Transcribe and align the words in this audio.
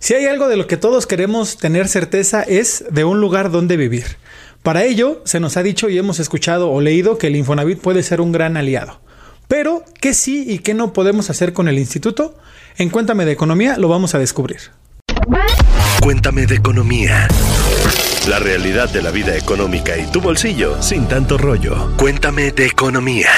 Si 0.00 0.14
hay 0.14 0.26
algo 0.26 0.48
de 0.48 0.56
lo 0.56 0.66
que 0.66 0.76
todos 0.76 1.06
queremos 1.06 1.56
tener 1.56 1.88
certeza 1.88 2.42
es 2.42 2.84
de 2.90 3.04
un 3.04 3.20
lugar 3.20 3.50
donde 3.50 3.76
vivir. 3.76 4.04
Para 4.62 4.84
ello, 4.84 5.20
se 5.24 5.40
nos 5.40 5.56
ha 5.56 5.62
dicho 5.62 5.88
y 5.88 5.98
hemos 5.98 6.20
escuchado 6.20 6.70
o 6.70 6.80
leído 6.80 7.18
que 7.18 7.28
el 7.28 7.36
Infonavit 7.36 7.80
puede 7.80 8.02
ser 8.02 8.20
un 8.20 8.32
gran 8.32 8.56
aliado. 8.56 9.00
Pero, 9.48 9.82
¿qué 10.00 10.14
sí 10.14 10.44
y 10.46 10.58
qué 10.58 10.74
no 10.74 10.92
podemos 10.92 11.30
hacer 11.30 11.52
con 11.52 11.68
el 11.68 11.78
instituto? 11.78 12.36
En 12.76 12.90
Cuéntame 12.90 13.24
de 13.24 13.32
Economía 13.32 13.76
lo 13.76 13.88
vamos 13.88 14.14
a 14.14 14.18
descubrir. 14.18 14.60
Cuéntame 16.00 16.46
de 16.46 16.56
Economía. 16.56 17.26
La 18.28 18.38
realidad 18.38 18.90
de 18.90 19.02
la 19.02 19.10
vida 19.10 19.36
económica 19.36 19.96
y 19.96 20.06
tu 20.12 20.20
bolsillo 20.20 20.80
sin 20.82 21.08
tanto 21.08 21.38
rollo. 21.38 21.96
Cuéntame 21.96 22.52
de 22.52 22.66
Economía. 22.66 23.30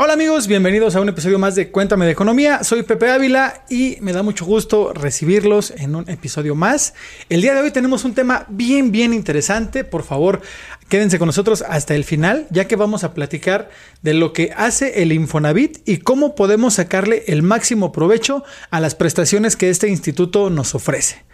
Hola 0.00 0.12
amigos, 0.12 0.46
bienvenidos 0.46 0.94
a 0.94 1.00
un 1.00 1.08
episodio 1.08 1.40
más 1.40 1.56
de 1.56 1.72
Cuéntame 1.72 2.04
de 2.06 2.12
Economía. 2.12 2.62
Soy 2.62 2.84
Pepe 2.84 3.10
Ávila 3.10 3.64
y 3.68 3.96
me 4.00 4.12
da 4.12 4.22
mucho 4.22 4.44
gusto 4.44 4.92
recibirlos 4.94 5.72
en 5.72 5.96
un 5.96 6.08
episodio 6.08 6.54
más. 6.54 6.94
El 7.28 7.42
día 7.42 7.52
de 7.52 7.62
hoy 7.62 7.72
tenemos 7.72 8.04
un 8.04 8.14
tema 8.14 8.46
bien, 8.48 8.92
bien 8.92 9.12
interesante. 9.12 9.82
Por 9.82 10.04
favor, 10.04 10.40
quédense 10.88 11.18
con 11.18 11.26
nosotros 11.26 11.64
hasta 11.68 11.96
el 11.96 12.04
final, 12.04 12.46
ya 12.50 12.68
que 12.68 12.76
vamos 12.76 13.02
a 13.02 13.12
platicar 13.12 13.70
de 14.00 14.14
lo 14.14 14.32
que 14.32 14.52
hace 14.56 15.02
el 15.02 15.10
Infonavit 15.10 15.78
y 15.84 15.96
cómo 15.96 16.36
podemos 16.36 16.74
sacarle 16.74 17.24
el 17.26 17.42
máximo 17.42 17.90
provecho 17.90 18.44
a 18.70 18.78
las 18.78 18.94
prestaciones 18.94 19.56
que 19.56 19.68
este 19.68 19.88
instituto 19.88 20.48
nos 20.48 20.76
ofrece. 20.76 21.24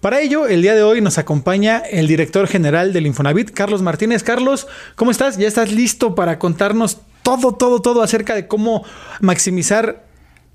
Para 0.00 0.20
ello, 0.20 0.46
el 0.46 0.62
día 0.62 0.76
de 0.76 0.84
hoy 0.84 1.00
nos 1.00 1.18
acompaña 1.18 1.78
el 1.78 2.06
director 2.06 2.46
general 2.46 2.92
del 2.92 3.06
Infonavit, 3.06 3.50
Carlos 3.50 3.82
Martínez. 3.82 4.22
Carlos, 4.22 4.68
¿cómo 4.94 5.12
estás? 5.12 5.38
¿Ya 5.38 5.48
estás 5.48 5.72
listo 5.72 6.14
para 6.14 6.38
contarnos 6.38 6.98
todo, 7.36 7.52
todo, 7.52 7.82
todo 7.82 8.02
acerca 8.02 8.34
de 8.34 8.46
cómo 8.46 8.84
maximizar 9.20 10.06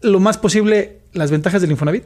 lo 0.02 0.20
más 0.20 0.38
posible 0.38 1.02
las 1.12 1.30
ventajas 1.30 1.62
del 1.62 1.72
Infonavit? 1.72 2.05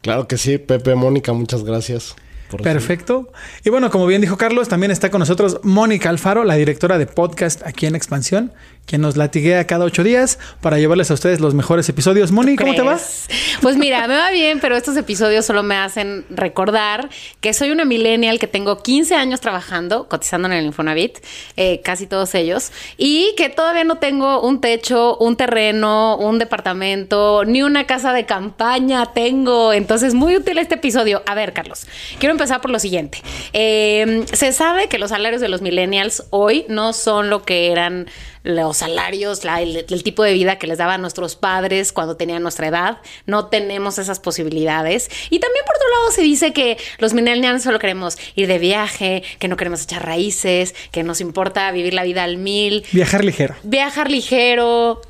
Claro 0.00 0.26
que 0.26 0.36
sí, 0.36 0.58
Pepe, 0.58 0.94
Mónica, 0.96 1.32
muchas 1.32 1.62
gracias. 1.62 2.16
Perfecto. 2.62 3.30
Y 3.64 3.70
bueno, 3.70 3.90
como 3.90 4.06
bien 4.06 4.20
dijo 4.20 4.36
Carlos, 4.36 4.68
también 4.68 4.90
está 4.90 5.10
con 5.10 5.20
nosotros 5.20 5.60
Mónica 5.62 6.08
Alfaro, 6.08 6.44
la 6.44 6.54
directora 6.54 6.98
de 6.98 7.06
podcast 7.06 7.64
aquí 7.64 7.86
en 7.86 7.94
Expansión, 7.94 8.52
quien 8.88 9.02
nos 9.02 9.18
latiguea 9.18 9.66
cada 9.66 9.84
ocho 9.84 10.02
días 10.02 10.38
para 10.62 10.78
llevarles 10.78 11.10
a 11.10 11.14
ustedes 11.14 11.40
los 11.40 11.52
mejores 11.52 11.86
episodios. 11.90 12.32
Moni, 12.32 12.56
¿cómo 12.56 12.74
te 12.74 12.80
vas? 12.80 13.28
Pues 13.60 13.76
mira, 13.76 14.08
me 14.08 14.16
va 14.16 14.30
bien, 14.30 14.60
pero 14.60 14.76
estos 14.76 14.96
episodios 14.96 15.44
solo 15.44 15.62
me 15.62 15.76
hacen 15.76 16.24
recordar 16.30 17.10
que 17.40 17.52
soy 17.52 17.70
una 17.70 17.84
millennial 17.84 18.38
que 18.38 18.46
tengo 18.46 18.82
15 18.82 19.14
años 19.14 19.40
trabajando, 19.40 20.08
cotizando 20.08 20.48
en 20.48 20.54
el 20.54 20.64
Infonavit, 20.64 21.18
eh, 21.56 21.82
casi 21.84 22.06
todos 22.06 22.34
ellos, 22.34 22.72
y 22.96 23.34
que 23.36 23.50
todavía 23.50 23.84
no 23.84 23.98
tengo 23.98 24.40
un 24.40 24.62
techo, 24.62 25.18
un 25.18 25.36
terreno, 25.36 26.16
un 26.16 26.38
departamento, 26.38 27.44
ni 27.44 27.62
una 27.62 27.86
casa 27.86 28.14
de 28.14 28.24
campaña 28.24 29.12
tengo. 29.12 29.74
Entonces, 29.74 30.14
muy 30.14 30.34
útil 30.34 30.56
este 30.56 30.76
episodio. 30.76 31.22
A 31.26 31.34
ver, 31.34 31.52
Carlos, 31.52 31.86
quiero 32.18 32.32
empezar 32.32 32.62
por 32.62 32.70
lo 32.70 32.78
siguiente. 32.78 33.20
Eh, 33.52 34.24
se 34.32 34.52
sabe 34.52 34.88
que 34.88 34.98
los 34.98 35.10
salarios 35.10 35.42
de 35.42 35.48
los 35.48 35.60
millennials 35.60 36.24
hoy 36.30 36.64
no 36.70 36.94
son 36.94 37.28
lo 37.28 37.42
que 37.42 37.70
eran 37.70 38.06
los 38.48 38.78
salarios, 38.78 39.42
el, 39.44 40.02
tipo 40.02 40.22
de 40.22 40.32
vida 40.32 40.58
que 40.58 40.66
les 40.66 40.78
daban 40.78 41.02
nuestros 41.02 41.36
padres 41.36 41.92
cuando 41.92 42.16
tenían 42.16 42.42
nuestra 42.42 42.66
edad. 42.66 42.98
No 43.26 43.48
tenemos 43.48 43.98
esas 43.98 44.20
posibilidades. 44.20 45.10
Y 45.28 45.38
también 45.38 45.64
por 45.66 45.76
otro 45.76 45.88
lado 45.90 46.12
se 46.12 46.22
dice 46.22 46.54
que 46.54 46.78
los 46.96 47.12
millennials 47.12 47.62
solo 47.62 47.78
queremos 47.78 48.16
ir 48.36 48.48
de 48.48 48.58
viaje, 48.58 49.22
que 49.38 49.48
no 49.48 49.58
queremos 49.58 49.82
echar 49.82 50.06
raíces, 50.06 50.74
que 50.92 51.02
nos 51.02 51.20
importa 51.20 51.70
vivir 51.72 51.92
la 51.92 52.04
vida 52.04 52.24
al 52.24 52.38
mil. 52.38 52.86
Viajar 52.92 53.22
ligero. 53.22 53.54
Viajar 53.64 54.10
ligero. 54.10 55.02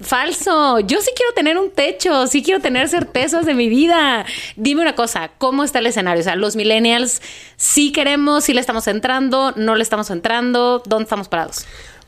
Falso. 0.00 0.80
Yo 0.80 1.00
sí 1.00 1.10
quiero 1.16 1.32
tener 1.32 1.56
un 1.56 1.70
techo, 1.70 2.26
sí 2.26 2.42
quiero 2.42 2.60
tener 2.60 2.90
certezas 2.90 3.46
de 3.46 3.54
mi 3.54 3.70
vida. 3.70 4.26
Dime 4.56 4.82
una 4.82 4.94
cosa, 4.94 5.30
¿cómo 5.38 5.64
está 5.64 5.78
el 5.78 5.86
escenario? 5.86 6.20
O 6.20 6.24
sea, 6.24 6.36
los 6.36 6.54
millennials 6.54 7.22
sí 7.56 7.92
queremos, 7.92 8.44
sí 8.44 8.52
le 8.52 8.60
estamos 8.60 8.86
entrando, 8.88 9.54
no 9.56 9.74
le 9.74 9.82
estamos 9.82 10.10
entrando, 10.10 10.82
¿dónde 10.84 11.04
estamos 11.04 11.28
parados? 11.28 11.64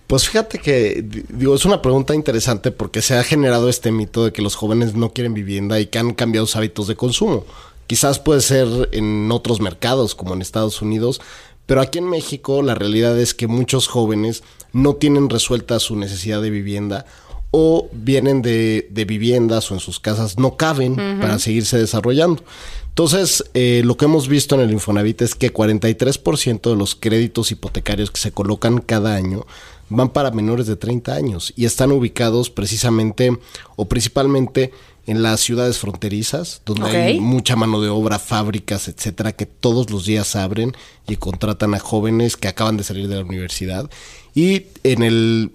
Pues 0.07 0.29
fíjate 0.29 0.59
que, 0.59 1.05
digo, 1.29 1.55
es 1.55 1.65
una 1.65 1.83
pregunta 1.83 2.15
interesante 2.15 2.71
porque 2.71 3.03
se 3.03 3.17
ha 3.17 3.25
generado 3.25 3.69
este 3.69 3.91
mito 3.91 4.25
de 4.25 4.33
que 4.33 4.43
los 4.43 4.55
jóvenes 4.55 4.95
no 4.95 5.13
quieren 5.13 5.35
vivienda 5.35 5.81
y 5.81 5.87
que 5.87 5.99
han 5.99 6.15
cambiado 6.15 6.47
sus 6.47 6.57
hábitos 6.57 6.87
de 6.87 6.95
consumo. 6.95 7.45
Quizás 7.89 8.21
puede 8.21 8.41
ser 8.41 8.89
en 8.93 9.31
otros 9.33 9.61
mercados 9.61 10.15
como 10.15 10.35
en 10.35 10.43
Estados 10.43 10.81
Unidos, 10.81 11.21
pero 11.67 11.81
aquí 11.81 11.99
en 11.99 12.09
México 12.09 12.63
la 12.63 12.77
realidad 12.77 13.19
es 13.19 13.35
que 13.35 13.49
muchos 13.49 13.89
jóvenes 13.89 14.45
no 14.73 14.95
tienen 14.95 15.29
resuelta 15.29 15.81
su 15.81 15.97
necesidad 15.97 16.41
de 16.41 16.51
vivienda 16.51 17.07
o 17.51 17.89
vienen 17.93 18.43
de, 18.43 18.89
viviendas 19.07 19.71
o 19.71 19.75
en 19.75 19.81
sus 19.81 19.99
casas 19.99 20.39
no 20.39 20.57
caben 20.57 20.97
para 21.21 21.39
seguirse 21.39 21.79
desarrollando. 21.79 22.45
Entonces, 22.89 23.45
eh, 23.55 23.83
lo 23.85 23.97
que 23.97 24.07
hemos 24.07 24.27
visto 24.27 24.55
en 24.55 24.63
el 24.63 24.73
Infonavit 24.73 25.23
es 25.23 25.35
que 25.35 25.53
43% 25.53 26.71
de 26.71 26.77
los 26.77 26.95
créditos 26.95 27.53
hipotecarios 27.53 28.11
que 28.11 28.21
se 28.21 28.33
colocan 28.33 28.79
cada 28.79 29.15
año 29.15 29.47
van 29.89 30.11
para 30.11 30.31
menores 30.31 30.67
de 30.67 30.77
30 30.77 31.15
años 31.15 31.53
y 31.57 31.65
están 31.65 31.93
ubicados 31.93 32.51
precisamente 32.51 33.39
o 33.77 33.87
principalmente 33.87 34.73
en 35.07 35.23
las 35.23 35.41
ciudades 35.41 35.79
fronterizas, 35.79 36.63
donde 36.67 36.97
hay 36.97 37.21
mucha 37.21 37.55
mano 37.55 37.81
de 37.81 37.89
obra, 37.89 38.19
fábricas, 38.19 38.89
etcétera, 38.89 39.33
que 39.33 39.47
todos 39.47 39.89
los 39.91 40.05
días 40.05 40.35
abren 40.35 40.73
y 41.07 41.17
contratan 41.17 41.75
a 41.75 41.79
jóvenes 41.79 42.37
que 42.37 42.49
acaban 42.49 42.77
de 42.77 42.83
salir 42.83 43.07
de 43.07 43.15
la 43.15 43.25
universidad. 43.25 43.89
Y 44.35 44.67
en, 44.83 45.03
el, 45.03 45.53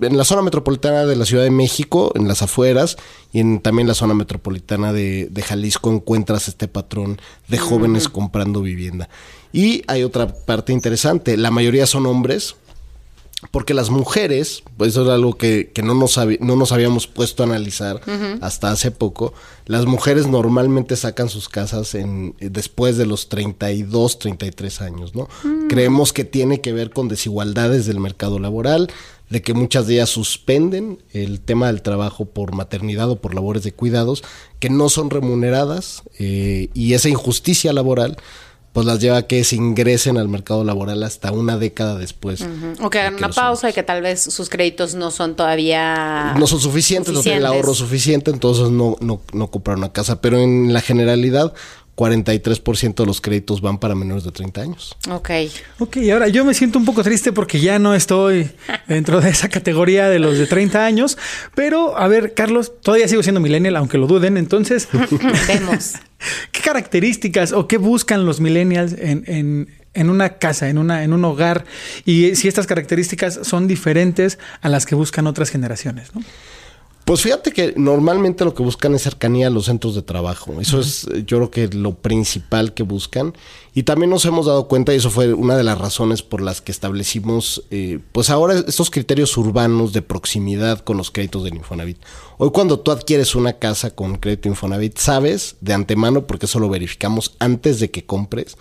en 0.00 0.16
la 0.16 0.24
zona 0.24 0.40
metropolitana 0.40 1.04
de 1.04 1.16
la 1.16 1.26
Ciudad 1.26 1.44
de 1.44 1.50
México, 1.50 2.12
en 2.14 2.26
las 2.26 2.40
afueras, 2.40 2.96
y 3.32 3.40
en 3.40 3.60
también 3.60 3.86
la 3.86 3.94
zona 3.94 4.14
metropolitana 4.14 4.92
de, 4.94 5.28
de 5.30 5.42
Jalisco 5.42 5.92
encuentras 5.92 6.48
este 6.48 6.66
patrón 6.66 7.20
de 7.48 7.58
jóvenes 7.58 8.08
comprando 8.08 8.62
vivienda. 8.62 9.10
Y 9.52 9.82
hay 9.86 10.02
otra 10.02 10.34
parte 10.34 10.72
interesante, 10.72 11.36
la 11.36 11.50
mayoría 11.50 11.86
son 11.86 12.06
hombres, 12.06 12.56
porque 13.50 13.74
las 13.74 13.90
mujeres, 13.90 14.62
pues 14.76 14.90
eso 14.90 15.04
es 15.04 15.10
algo 15.10 15.36
que, 15.36 15.70
no, 15.82 15.94
nos 15.94 16.18
no 16.40 16.56
nos 16.56 16.72
habíamos 16.72 17.06
puesto 17.06 17.42
a 17.42 17.46
analizar 17.46 18.00
hasta 18.40 18.70
hace 18.70 18.90
poco, 18.90 19.32
las 19.66 19.86
mujeres 19.86 20.26
normalmente 20.26 20.96
sacan 20.96 21.28
sus 21.28 21.48
casas 21.48 21.94
en, 21.94 22.34
después 22.40 22.96
de 22.96 23.06
los 23.06 23.28
32, 23.28 24.18
33 24.18 24.80
años, 24.82 25.14
¿no? 25.14 25.28
Mm. 25.42 25.68
Creemos 25.68 26.12
que 26.12 26.24
tiene 26.24 26.60
que 26.60 26.72
ver 26.72 26.90
con 26.90 27.08
desigualdades 27.08 27.86
del 27.86 28.00
mercado 28.00 28.38
laboral, 28.38 28.90
de 29.30 29.42
que 29.42 29.54
muchas 29.54 29.86
de 29.86 29.94
ellas 29.94 30.10
suspenden 30.10 31.02
el 31.12 31.40
tema 31.40 31.68
del 31.68 31.82
trabajo 31.82 32.26
por 32.26 32.54
maternidad 32.54 33.10
o 33.10 33.20
por 33.20 33.34
labores 33.34 33.62
de 33.62 33.72
cuidados, 33.72 34.22
que 34.60 34.70
no 34.70 34.88
son 34.88 35.10
remuneradas 35.10 36.02
eh, 36.18 36.68
y 36.74 36.92
esa 36.92 37.08
injusticia 37.08 37.72
laboral 37.72 38.16
pues 38.74 38.86
las 38.86 38.98
lleva 38.98 39.18
a 39.18 39.22
que 39.22 39.44
se 39.44 39.54
ingresen 39.54 40.18
al 40.18 40.28
mercado 40.28 40.64
laboral 40.64 41.04
hasta 41.04 41.30
una 41.30 41.56
década 41.58 41.96
después. 41.96 42.44
O 42.82 42.90
que 42.90 42.98
hagan 42.98 43.14
una 43.14 43.28
pausa 43.28 43.70
y 43.70 43.72
que 43.72 43.84
tal 43.84 44.02
vez 44.02 44.20
sus 44.20 44.48
créditos 44.48 44.96
no 44.96 45.12
son 45.12 45.36
todavía... 45.36 46.34
No 46.36 46.48
son 46.48 46.58
suficientes, 46.58 47.14
no 47.14 47.22
tienen 47.22 47.38
el 47.42 47.46
ahorro 47.46 47.72
suficiente, 47.72 48.32
entonces 48.32 48.70
no, 48.70 48.96
no, 49.00 49.20
no 49.32 49.46
compraron 49.46 49.78
una 49.78 49.92
casa. 49.92 50.20
Pero 50.20 50.40
en 50.40 50.72
la 50.72 50.80
generalidad, 50.80 51.54
43% 51.96 52.94
de 52.94 53.06
los 53.06 53.20
créditos 53.20 53.60
van 53.60 53.78
para 53.78 53.94
menores 53.94 54.24
de 54.24 54.32
30 54.32 54.60
años. 54.60 54.96
Ok. 55.10 55.30
Ok, 55.78 55.96
y 55.98 56.10
ahora 56.10 56.28
yo 56.28 56.44
me 56.44 56.54
siento 56.54 56.78
un 56.78 56.84
poco 56.84 57.02
triste 57.02 57.32
porque 57.32 57.60
ya 57.60 57.78
no 57.78 57.94
estoy 57.94 58.50
dentro 58.88 59.20
de 59.20 59.30
esa 59.30 59.48
categoría 59.48 60.08
de 60.08 60.18
los 60.18 60.38
de 60.38 60.46
30 60.46 60.84
años, 60.84 61.18
pero 61.54 61.96
a 61.96 62.08
ver, 62.08 62.34
Carlos, 62.34 62.72
todavía 62.82 63.08
sigo 63.08 63.22
siendo 63.22 63.40
millennial, 63.40 63.76
aunque 63.76 63.98
lo 63.98 64.06
duden, 64.06 64.36
entonces... 64.36 64.88
Vemos. 65.48 65.92
¿Qué 66.52 66.60
características 66.62 67.52
o 67.52 67.68
qué 67.68 67.76
buscan 67.76 68.24
los 68.24 68.40
millennials 68.40 68.94
en, 68.96 69.68
en 69.94 70.10
una 70.10 70.38
casa, 70.38 70.68
en, 70.68 70.78
una, 70.78 71.04
en 71.04 71.12
un 71.12 71.24
hogar, 71.24 71.64
y 72.04 72.34
si 72.34 72.48
estas 72.48 72.66
características 72.66 73.40
son 73.42 73.66
diferentes 73.66 74.38
a 74.60 74.68
las 74.68 74.86
que 74.86 74.94
buscan 74.94 75.26
otras 75.26 75.50
generaciones, 75.50 76.14
¿no? 76.14 76.22
Pues 77.04 77.20
fíjate 77.20 77.52
que 77.52 77.74
normalmente 77.76 78.46
lo 78.46 78.54
que 78.54 78.62
buscan 78.62 78.94
es 78.94 79.02
cercanía 79.02 79.48
a 79.48 79.50
los 79.50 79.66
centros 79.66 79.94
de 79.94 80.00
trabajo. 80.00 80.58
Eso 80.58 80.80
es, 80.80 81.06
yo 81.26 81.36
creo 81.36 81.50
que 81.50 81.68
lo 81.68 81.94
principal 81.96 82.72
que 82.72 82.82
buscan. 82.82 83.34
Y 83.74 83.82
también 83.82 84.08
nos 84.08 84.24
hemos 84.24 84.46
dado 84.46 84.68
cuenta, 84.68 84.94
y 84.94 84.96
eso 84.96 85.10
fue 85.10 85.34
una 85.34 85.56
de 85.56 85.64
las 85.64 85.76
razones 85.76 86.22
por 86.22 86.40
las 86.40 86.62
que 86.62 86.72
establecimos, 86.72 87.64
eh, 87.70 87.98
pues 88.12 88.30
ahora 88.30 88.54
estos 88.54 88.88
criterios 88.88 89.36
urbanos 89.36 89.92
de 89.92 90.00
proximidad 90.00 90.78
con 90.78 90.96
los 90.96 91.10
créditos 91.10 91.44
del 91.44 91.56
Infonavit. 91.56 91.98
Hoy 92.38 92.50
cuando 92.52 92.78
tú 92.78 92.90
adquieres 92.90 93.34
una 93.34 93.54
casa 93.54 93.90
con 93.90 94.16
crédito 94.16 94.48
Infonavit, 94.48 94.96
sabes 94.96 95.56
de 95.60 95.74
antemano, 95.74 96.26
porque 96.26 96.46
eso 96.46 96.58
lo 96.58 96.68
verificamos 96.70 97.34
antes 97.38 97.80
de 97.80 97.90
que 97.90 98.06
compres, 98.06 98.56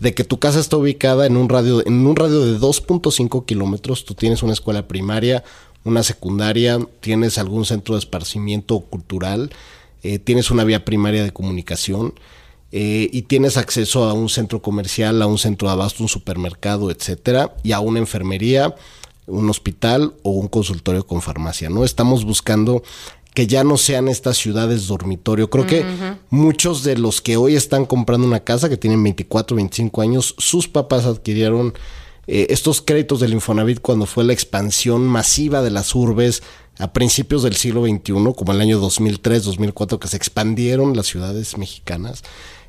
de 0.00 0.14
que 0.14 0.24
tu 0.24 0.38
casa 0.38 0.60
está 0.60 0.78
ubicada 0.78 1.26
en 1.26 1.36
un 1.36 1.48
radio, 1.48 1.86
en 1.86 2.06
un 2.06 2.16
radio 2.16 2.40
de 2.40 2.58
2.5 2.58 3.44
kilómetros, 3.44 4.04
tú 4.04 4.14
tienes 4.14 4.42
una 4.42 4.54
escuela 4.54 4.88
primaria, 4.88 5.44
una 5.84 6.02
secundaria, 6.02 6.78
tienes 7.00 7.38
algún 7.38 7.64
centro 7.64 7.94
de 7.94 8.00
esparcimiento 8.00 8.80
cultural, 8.80 9.50
eh, 10.02 10.18
tienes 10.18 10.50
una 10.50 10.64
vía 10.64 10.84
primaria 10.84 11.22
de 11.22 11.32
comunicación 11.32 12.14
eh, 12.72 13.08
y 13.12 13.22
tienes 13.22 13.56
acceso 13.56 14.04
a 14.04 14.12
un 14.12 14.28
centro 14.28 14.60
comercial, 14.60 15.22
a 15.22 15.26
un 15.26 15.38
centro 15.38 15.68
de 15.68 15.74
abasto, 15.74 16.02
un 16.02 16.08
supermercado, 16.08 16.90
etcétera, 16.90 17.54
y 17.62 17.72
a 17.72 17.80
una 17.80 18.00
enfermería, 18.00 18.74
un 19.26 19.48
hospital 19.48 20.14
o 20.22 20.30
un 20.30 20.48
consultorio 20.48 21.06
con 21.06 21.22
farmacia, 21.22 21.70
¿no? 21.70 21.84
Estamos 21.84 22.24
buscando 22.24 22.82
que 23.34 23.46
ya 23.46 23.64
no 23.64 23.76
sean 23.76 24.08
estas 24.08 24.36
ciudades 24.36 24.86
dormitorio. 24.86 25.50
Creo 25.50 25.66
que 25.66 25.84
muchos 26.30 26.84
de 26.84 26.96
los 26.96 27.20
que 27.20 27.36
hoy 27.36 27.56
están 27.56 27.84
comprando 27.84 28.26
una 28.26 28.40
casa, 28.40 28.68
que 28.68 28.76
tienen 28.76 29.02
24, 29.02 29.56
25 29.56 30.00
años, 30.02 30.34
sus 30.38 30.68
papás 30.68 31.04
adquirieron 31.04 31.74
eh, 32.26 32.46
estos 32.50 32.82
créditos 32.82 33.20
del 33.20 33.32
Infonavit 33.32 33.80
cuando 33.80 34.06
fue 34.06 34.24
la 34.24 34.32
expansión 34.32 35.06
masiva 35.06 35.62
de 35.62 35.70
las 35.70 35.94
urbes 35.94 36.42
a 36.78 36.92
principios 36.92 37.42
del 37.42 37.54
siglo 37.54 37.84
XXI, 37.84 38.34
como 38.36 38.52
el 38.52 38.60
año 38.60 38.78
2003, 38.78 39.44
2004, 39.44 40.00
que 40.00 40.08
se 40.08 40.16
expandieron 40.16 40.96
las 40.96 41.06
ciudades 41.06 41.56
mexicanas. 41.56 42.22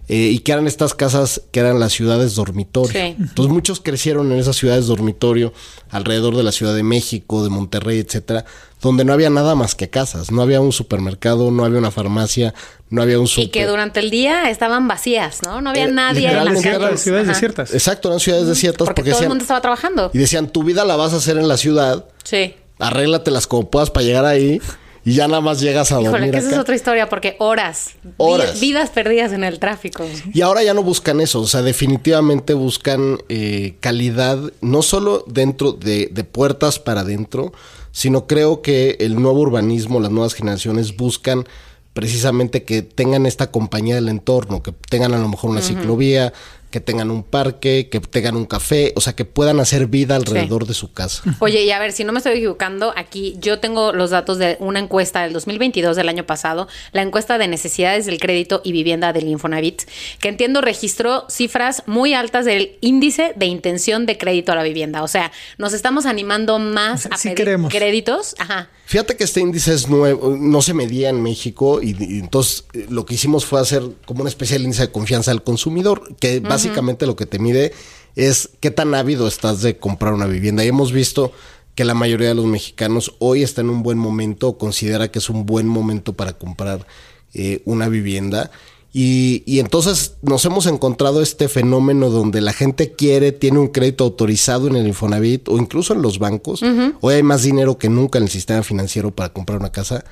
Eh, 0.08 0.30
y 0.34 0.40
que 0.40 0.52
eran 0.52 0.68
estas 0.68 0.94
casas 0.94 1.42
que 1.52 1.60
eran 1.60 1.80
las 1.80 1.92
ciudades 1.92 2.36
dormitorio. 2.36 3.00
Entonces 3.00 3.52
muchos 3.52 3.80
crecieron 3.80 4.32
en 4.32 4.38
esas 4.38 4.56
ciudades 4.56 4.86
dormitorio 4.86 5.52
alrededor 5.90 6.36
de 6.36 6.44
la 6.44 6.52
Ciudad 6.52 6.76
de 6.76 6.84
México, 6.84 7.44
de 7.44 7.50
Monterrey, 7.50 8.00
etcétera, 8.00 8.46
donde 8.82 9.04
no 9.04 9.14
había 9.14 9.32
nada 9.32 9.56
más 9.56 9.74
que 9.74 9.90
casas, 9.90 10.32
no 10.32 10.44
había 10.44 10.62
un 10.62 10.72
supermercado, 10.72 11.50
no 11.50 11.66
había 11.66 11.80
una 11.80 11.90
farmacia, 11.90 12.54
no 12.92 13.02
había 13.02 13.20
un 13.20 13.28
super... 13.28 13.48
Y 13.48 13.50
que 13.50 13.66
durante 13.66 14.00
el 14.00 14.12
día 14.12 14.52
estaban 14.52 14.88
vacías, 14.88 15.42
¿no? 15.42 15.60
No 15.60 15.72
había 15.72 15.86
eh, 15.86 15.92
nadie 15.92 16.30
en 16.30 16.46
las 16.46 16.62
calles. 16.62 17.02
ciudades 17.02 17.28
desiertas. 17.28 17.74
Exacto, 17.74 18.10
eran 18.10 18.20
ciudades 18.20 18.46
desiertas 18.46 18.90
porque, 18.94 19.10
todo 19.10 19.24
el 19.24 19.30
mundo 19.30 19.42
estaba 19.42 19.62
trabajando. 19.62 20.12
Y 20.14 20.20
decían, 20.20 20.50
tu 20.50 20.64
vida 20.64 20.86
la 20.86 20.96
vas 20.98 21.14
a 21.14 21.16
hacer 21.16 21.38
en 21.38 21.48
la 21.48 21.58
ciudad. 21.58 22.06
Sí. 22.24 22.54
Arréglatelas 22.78 23.48
como 23.48 23.72
puedas 23.72 23.90
para 23.90 24.06
llegar 24.06 24.26
ahí 24.26 24.62
y 25.06 25.14
ya 25.14 25.28
nada 25.28 25.40
más 25.40 25.62
llegas 25.62 25.92
a 25.92 26.02
Híjole, 26.02 26.32
que 26.32 26.38
esa 26.38 26.50
es 26.50 26.58
otra 26.58 26.76
historia 26.76 27.08
porque 27.08 27.36
horas, 27.40 27.92
horas. 28.18 28.60
vidas 28.60 28.90
perdidas 28.90 29.32
en 29.32 29.44
el 29.44 29.60
tráfico. 29.60 30.04
Y 30.34 30.42
ahora 30.42 30.64
ya 30.64 30.74
no 30.74 30.82
buscan 30.82 31.22
eso, 31.22 31.42
o 31.42 31.48
sea, 31.48 31.62
definitivamente 31.62 32.56
buscan 32.56 33.20
eh, 33.30 33.76
calidad, 33.80 34.40
no 34.62 34.82
solo 34.82 35.24
dentro 35.28 35.74
de, 35.74 36.10
de 36.12 36.24
puertas 36.24 36.80
para 36.80 37.02
adentro, 37.02 37.54
sino 37.92 38.26
creo 38.26 38.64
que 38.64 38.98
el 39.00 39.22
nuevo 39.22 39.40
urbanismo, 39.40 40.00
las 40.00 40.12
nuevas 40.12 40.34
generaciones 40.34 40.98
buscan 40.98 41.46
precisamente 41.94 42.64
que 42.64 42.82
tengan 42.82 43.26
esta 43.26 43.52
compañía 43.52 43.96
del 43.96 44.10
entorno, 44.10 44.62
que 44.62 44.74
tengan 44.90 45.14
a 45.14 45.18
lo 45.18 45.30
mejor 45.30 45.52
una 45.52 45.62
ciclovía, 45.62 46.34
que 46.76 46.82
tengan 46.82 47.10
un 47.10 47.24
parque, 47.24 47.88
que 47.90 48.02
tengan 48.02 48.36
un 48.36 48.46
café, 48.46 48.92
o 48.98 49.00
sea, 49.00 49.16
que 49.16 49.24
puedan 49.24 49.62
hacer 49.62 49.88
vida 49.88 50.18
alrededor 50.18 50.68
de 50.68 50.74
su 50.74 50.92
casa. 50.92 51.24
Oye, 51.40 51.64
y 51.64 51.72
a 51.72 51.80
ver, 51.80 51.94
si 51.94 52.04
no 52.04 52.12
me 52.12 52.18
estoy 52.18 52.34
equivocando, 52.34 52.92
aquí 52.98 53.38
yo 53.40 53.60
tengo 53.60 53.94
los 53.94 54.10
datos 54.10 54.40
de 54.40 54.58
una 54.60 54.80
encuesta 54.80 55.24
del 55.24 55.32
2022 55.32 55.96
del 55.96 56.10
año 56.10 56.26
pasado, 56.26 56.68
la 56.92 57.02
encuesta 57.02 57.38
de 57.38 57.48
necesidades 57.48 58.06
del 58.06 58.20
crédito 58.20 58.60
y 58.66 58.74
vivienda 58.74 59.14
del 59.14 59.30
Infonavit, 59.30 59.84
que 60.20 60.28
entiendo 60.28 60.60
registró 60.60 61.26
cifras 61.30 61.82
muy 61.86 62.14
altas 62.14 62.44
del 62.44 62.76
índice 62.82 63.32
de 63.38 63.46
intención 63.46 64.06
de 64.06 64.18
crédito 64.18 64.52
a 64.52 64.56
la 64.56 64.64
vivienda. 64.64 65.02
O 65.02 65.08
sea, 65.08 65.32
nos 65.58 65.72
estamos 65.72 66.06
animando 66.06 66.60
más 66.60 67.06
a 67.06 67.12
pedir 67.24 67.58
créditos. 67.70 68.36
Ajá. 68.38 68.68
Fíjate 68.88 69.16
que 69.16 69.24
este 69.24 69.42
índice 69.42 69.74
es 69.74 69.90
nuevo, 69.90 70.36
no 70.40 70.62
se 70.62 70.76
medía 70.76 71.10
en 71.10 71.24
México 71.24 71.82
y, 71.82 71.96
entonces 72.20 72.66
eh, 72.74 72.86
lo 72.88 73.06
que 73.06 73.16
hicimos 73.16 73.44
fue 73.44 73.60
hacer 73.60 73.82
como 74.06 74.22
una 74.22 74.30
especial 74.30 74.62
índice 74.62 74.84
de 74.84 74.92
confianza 74.92 75.32
del 75.32 75.42
consumidor, 75.42 76.16
que 76.18 76.40
básicamente 76.40 76.65
lo 77.06 77.16
que 77.16 77.26
te 77.26 77.40
mide 77.40 77.74
es 78.16 78.50
qué 78.60 78.72
tan 78.72 78.96
ávido 78.96 79.28
estás 79.28 79.62
de 79.62 79.78
comprar 79.78 80.14
una 80.14 80.26
vivienda. 80.26 80.64
Y 80.64 80.70
hemos 80.70 80.92
visto 80.92 81.32
que 81.76 81.86
la 81.86 81.94
mayoría 81.94 82.30
de 82.30 82.36
los 82.36 82.46
mexicanos 82.46 83.16
hoy 83.20 83.44
está 83.44 83.62
en 83.62 83.70
un 83.70 83.84
buen 83.84 83.98
momento 83.98 84.48
o 84.48 84.58
considera 84.58 85.12
que 85.12 85.20
es 85.20 85.30
un 85.30 85.46
buen 85.46 85.68
momento 85.68 86.14
para 86.14 86.34
comprar 86.34 86.88
eh, 87.34 87.62
una 87.66 87.90
vivienda. 87.90 88.50
Y, 88.98 89.60
entonces 89.60 90.16
nos 90.22 90.46
hemos 90.46 90.68
encontrado 90.68 91.22
este 91.22 91.50
fenómeno 91.50 92.10
donde 92.10 92.40
la 92.40 92.54
gente 92.54 92.94
quiere, 92.94 93.34
tiene 93.34 93.60
un 93.60 93.68
crédito 93.68 94.06
autorizado 94.06 94.68
en 94.70 94.78
el 94.78 94.88
Infonavit 94.88 95.50
o 95.50 95.58
incluso 95.58 95.94
en 95.94 96.02
los 96.02 96.18
bancos. 96.18 96.64
Hoy 97.02 97.16
hay 97.16 97.24
más 97.24 97.44
dinero 97.44 97.78
que 97.78 97.90
nunca 97.90 98.20
en 98.20 98.24
el 98.24 98.30
sistema 98.30 98.64
financiero 98.64 99.12
para 99.12 99.34
comprar 99.34 99.60
una 99.60 99.74
casa 99.74 100.06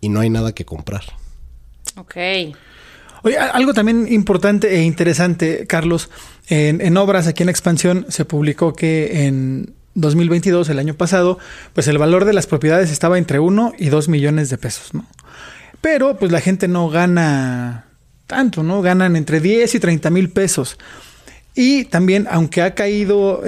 y 0.00 0.08
no 0.08 0.20
hay 0.20 0.30
nada 0.30 0.54
que 0.54 0.64
comprar. 0.64 1.02
Ok. 1.96 2.16
Oye, 3.22 3.36
algo 3.36 3.74
también 3.74 4.06
importante 4.10 4.76
e 4.76 4.82
interesante, 4.82 5.66
Carlos. 5.66 6.10
En, 6.48 6.96
obras 6.96 7.26
aquí 7.26 7.42
en 7.42 7.48
Expansión 7.48 8.06
se 8.08 8.24
publicó 8.24 8.72
que 8.72 9.26
en 9.26 9.74
2022, 9.94 10.68
el 10.68 10.78
año 10.78 10.94
pasado, 10.94 11.38
pues 11.74 11.88
el 11.88 11.98
valor 11.98 12.24
de 12.24 12.32
las 12.32 12.46
propiedades 12.46 12.90
estaba 12.90 13.18
entre 13.18 13.38
1 13.38 13.74
y 13.78 13.88
2 13.88 14.08
millones 14.08 14.50
de 14.50 14.58
pesos, 14.58 14.94
¿no? 14.94 15.06
Pero 15.80 16.16
pues 16.16 16.32
la 16.32 16.40
gente 16.40 16.68
no 16.68 16.88
gana 16.88 17.86
tanto, 18.26 18.62
¿no? 18.62 18.82
Ganan 18.82 19.16
entre 19.16 19.40
10 19.40 19.74
y 19.74 19.80
30 19.80 20.10
mil 20.10 20.30
pesos. 20.30 20.78
Y 21.54 21.84
también, 21.84 22.26
aunque 22.30 22.62
ha 22.62 22.74
caído 22.74 23.42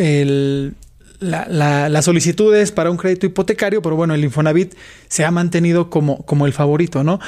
la, 1.20 1.88
las 1.88 2.04
solicitudes 2.04 2.72
para 2.72 2.90
un 2.90 2.96
crédito 2.96 3.26
hipotecario, 3.26 3.82
pero 3.82 3.96
bueno, 3.96 4.14
el 4.14 4.24
Infonavit 4.24 4.74
se 5.08 5.24
ha 5.24 5.30
mantenido 5.30 5.90
como, 5.90 6.24
como 6.26 6.46
el 6.46 6.52
favorito, 6.52 7.04
¿no? 7.04 7.20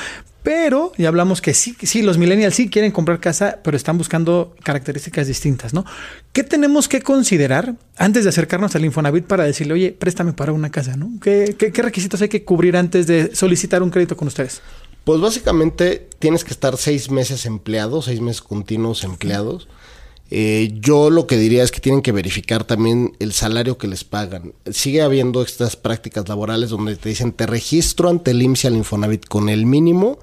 Pero 0.42 0.92
ya 0.98 1.08
hablamos 1.08 1.40
que 1.40 1.54
sí, 1.54 1.76
sí, 1.82 2.02
los 2.02 2.18
millennials 2.18 2.54
sí 2.54 2.68
quieren 2.68 2.90
comprar 2.90 3.20
casa, 3.20 3.60
pero 3.62 3.76
están 3.76 3.96
buscando 3.96 4.56
características 4.64 5.28
distintas, 5.28 5.72
¿no? 5.72 5.84
¿Qué 6.32 6.42
tenemos 6.42 6.88
que 6.88 7.00
considerar 7.00 7.76
antes 7.96 8.24
de 8.24 8.30
acercarnos 8.30 8.74
al 8.74 8.84
Infonavit 8.84 9.24
para 9.24 9.44
decirle, 9.44 9.74
oye, 9.74 9.92
préstame 9.92 10.32
para 10.32 10.52
una 10.52 10.70
casa, 10.70 10.96
¿no? 10.96 11.10
¿Qué, 11.20 11.54
requisitos 11.76 12.22
hay 12.22 12.28
que 12.28 12.44
cubrir 12.44 12.76
antes 12.76 13.06
de 13.06 13.34
solicitar 13.36 13.82
un 13.82 13.90
crédito 13.90 14.16
con 14.16 14.28
ustedes? 14.28 14.62
Pues 15.04 15.20
básicamente 15.20 16.08
tienes 16.18 16.44
que 16.44 16.50
estar 16.50 16.76
seis 16.76 17.10
meses 17.10 17.46
empleados, 17.46 18.06
seis 18.06 18.20
meses 18.20 18.42
continuos 18.42 19.04
empleados. 19.04 19.68
Eh, 20.34 20.78
yo 20.80 21.10
lo 21.10 21.26
que 21.26 21.36
diría 21.36 21.62
es 21.62 21.70
que 21.70 21.80
tienen 21.80 22.00
que 22.00 22.10
verificar 22.10 22.64
también 22.64 23.14
el 23.18 23.34
salario 23.34 23.76
que 23.76 23.86
les 23.86 24.02
pagan. 24.02 24.54
Sigue 24.70 25.02
habiendo 25.02 25.42
estas 25.42 25.76
prácticas 25.76 26.26
laborales 26.26 26.70
donde 26.70 26.96
te 26.96 27.10
dicen 27.10 27.32
te 27.32 27.46
registro 27.46 28.08
ante 28.08 28.30
el 28.30 28.40
IMSS 28.40 28.64
al 28.64 28.76
Infonavit 28.76 29.26
con 29.26 29.50
el 29.50 29.66
mínimo 29.66 30.18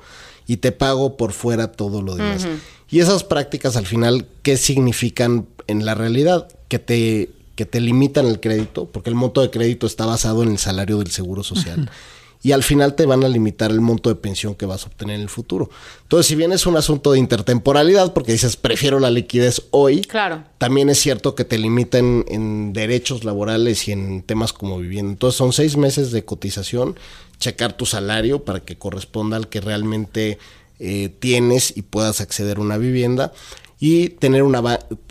y 0.47 0.57
te 0.57 0.71
pago 0.71 1.15
por 1.15 1.31
fuera 1.31 1.71
todo 1.73 2.01
lo 2.01 2.15
demás. 2.15 2.47
Y 2.89 3.01
esas 3.01 3.23
prácticas 3.23 3.75
al 3.75 3.85
final, 3.85 4.25
¿qué 4.41 4.57
significan 4.57 5.45
en 5.67 5.85
la 5.85 5.93
realidad? 5.93 6.47
Que 6.69 6.79
te, 6.79 7.29
que 7.53 7.67
te 7.67 7.79
limitan 7.79 8.25
el 8.25 8.39
crédito, 8.39 8.85
porque 8.87 9.11
el 9.11 9.15
monto 9.15 9.43
de 9.43 9.51
crédito 9.51 9.85
está 9.85 10.07
basado 10.07 10.41
en 10.41 10.49
el 10.49 10.57
salario 10.57 10.97
del 10.97 11.11
Seguro 11.11 11.43
Social 11.43 11.87
y 12.41 12.53
al 12.53 12.63
final 12.63 12.95
te 12.95 13.05
van 13.05 13.23
a 13.23 13.27
limitar 13.27 13.69
el 13.69 13.81
monto 13.81 14.09
de 14.09 14.15
pensión 14.15 14.55
que 14.55 14.65
vas 14.65 14.83
a 14.83 14.87
obtener 14.87 15.15
en 15.15 15.21
el 15.21 15.29
futuro. 15.29 15.69
Entonces, 16.03 16.27
si 16.27 16.35
bien 16.35 16.53
es 16.53 16.65
un 16.65 16.77
asunto 16.77 17.11
de 17.11 17.19
intertemporalidad, 17.19 18.13
porque 18.13 18.31
dices, 18.31 18.55
prefiero 18.55 18.99
la 18.99 19.11
liquidez 19.11 19.63
hoy, 19.71 20.01
claro. 20.01 20.43
también 20.57 20.89
es 20.89 20.99
cierto 20.99 21.35
que 21.35 21.43
te 21.43 21.57
limitan 21.57 22.23
en 22.29 22.71
derechos 22.71 23.25
laborales 23.25 23.87
y 23.87 23.91
en 23.91 24.23
temas 24.23 24.53
como 24.53 24.79
vivienda. 24.79 25.11
Entonces, 25.11 25.37
son 25.37 25.51
seis 25.51 25.75
meses 25.75 26.11
de 26.11 26.23
cotización, 26.23 26.97
checar 27.39 27.73
tu 27.73 27.85
salario 27.85 28.45
para 28.45 28.61
que 28.61 28.77
corresponda 28.77 29.35
al 29.35 29.49
que 29.49 29.59
realmente 29.59 30.37
eh, 30.79 31.09
tienes 31.19 31.75
y 31.75 31.81
puedas 31.81 32.21
acceder 32.21 32.57
a 32.57 32.61
una 32.61 32.77
vivienda 32.77 33.33
y 33.79 34.09
tener 34.09 34.43
una 34.43 34.61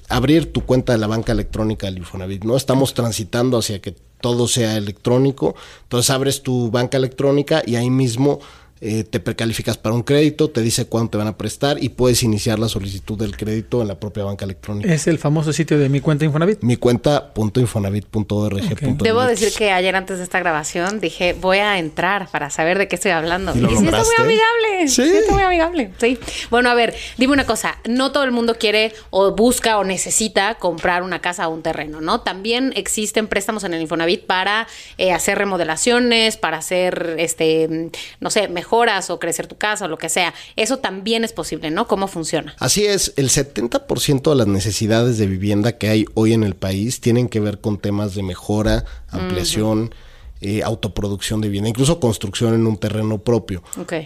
abrir 0.09 0.53
tu 0.53 0.63
cuenta 0.65 0.93
de 0.93 0.99
la 0.99 1.07
banca 1.07 1.33
electrónica 1.33 1.87
del 1.87 1.99
Infonavit, 1.99 2.45
¿no? 2.45 2.57
Estamos 2.57 2.95
transitando 2.95 3.59
hacia 3.59 3.81
que 3.81 3.95
todo 4.21 4.49
sea 4.49 4.77
electrónico. 4.77 5.55
Entonces 5.85 6.11
abres 6.11 6.43
tu 6.43 6.71
banca 6.71 6.97
electrónica 6.97 7.63
y 7.65 7.77
ahí 7.77 7.91
mismo 7.91 8.41
eh, 8.81 9.05
te 9.05 9.19
precalificas 9.19 9.77
para 9.77 9.93
un 9.95 10.03
crédito, 10.03 10.51
te 10.51 10.61
dice 10.61 10.87
cuánto 10.87 11.13
te 11.13 11.19
van 11.19 11.27
a 11.27 11.37
prestar 11.37 11.83
y 11.83 11.89
puedes 11.89 12.23
iniciar 12.23 12.61
la 12.61 12.69
solicitud 12.69 13.19
del 13.19 13.37
crédito 13.37 13.83
en 13.83 13.89
la 13.89 13.99
propia 13.99 14.23
banca 14.25 14.45
electrónica. 14.45 14.93
Es 14.93 15.09
el 15.09 15.19
famoso 15.19 15.53
sitio 15.53 15.79
de 15.79 15.89
mi 15.89 16.01
cuenta 16.01 16.25
Infonavit. 16.25 16.63
Mi 16.63 16.77
cuenta.infonavit.org. 16.77 19.03
Debo 19.03 19.25
decir 19.25 19.53
que 19.57 19.73
ayer 19.73 19.97
antes 19.97 20.19
de 20.19 20.25
esta 20.25 20.39
grabación 20.39 21.01
dije, 21.01 21.33
voy 21.33 21.59
a 21.59 21.79
entrar 21.79 22.29
para 22.31 22.51
saber 22.51 22.79
de 22.79 22.87
qué 22.87 22.95
estoy 22.95 23.11
hablando. 23.11 23.53
Y, 23.53 23.59
sí, 23.59 23.65
está 23.85 24.05
muy 24.05 24.15
amigable. 24.19 24.89
¿Sí? 24.89 25.03
está 25.03 25.33
muy 25.33 25.43
amigable. 25.43 25.91
Sí. 25.99 26.19
Bueno, 26.51 26.71
a 26.71 26.75
ver, 26.75 26.95
dime 27.17 27.33
una 27.33 27.47
cosa, 27.47 27.79
no 27.89 28.13
todo 28.13 28.23
el 28.25 28.31
mundo 28.31 28.59
quiere 28.59 28.93
o 29.11 29.35
busca 29.35 29.79
o 29.79 29.85
necesita 29.85 30.55
comprar 30.55 31.03
una 31.03 31.21
casa 31.21 31.49
o 31.49 31.55
un 31.55 31.63
terreno, 31.63 32.01
¿no? 32.01 32.21
También 32.21 32.73
existen 32.77 33.27
préstamos 33.27 33.65
en 33.65 33.75
el 33.75 33.83
Infonavit 33.83 34.25
para 34.25 34.69
eh, 34.99 35.13
hacer 35.13 35.37
remodelaciones, 35.37 36.37
para 36.37 36.59
hacer, 36.59 37.17
este, 37.19 37.91
no 38.21 38.31
sé, 38.31 38.47
mejor 38.47 38.68
mejoras 38.69 39.09
o 39.09 39.19
crecer 39.19 39.47
tu 39.47 39.57
casa 39.57 39.87
o 39.87 39.89
lo 39.89 39.97
que 39.97 40.11
sea. 40.11 40.35
Eso 40.57 40.79
también 40.79 41.25
es 41.25 41.33
posible, 41.33 41.71
¿no? 41.71 41.89
¿Cómo 41.89 42.07
funciona? 42.07 42.55
Así 42.59 42.85
es, 42.85 43.15
el 43.17 43.31
70% 43.31 44.29
de 44.29 44.37
las 44.37 44.47
necesidades 44.47 45.17
de 45.17 45.27
vivienda 45.27 45.79
que 45.79 45.89
hay 45.89 46.05
hoy 46.15 46.35
en 46.35 46.45
el 46.45 46.55
país 46.55 47.01
tienen 47.01 47.29
que 47.29 47.41
ver 47.41 47.61
con 47.61 47.79
temas 47.79 48.15
de 48.15 48.23
mejora, 48.23 48.85
ampliación. 49.11 49.95
Eh, 50.41 50.63
autoproducción 50.63 51.41
de 51.41 51.49
vivienda, 51.49 51.69
incluso 51.69 51.99
construcción 51.99 52.55
en 52.55 52.65
un 52.69 52.77
terreno 52.77 53.19
propio. 53.19 53.61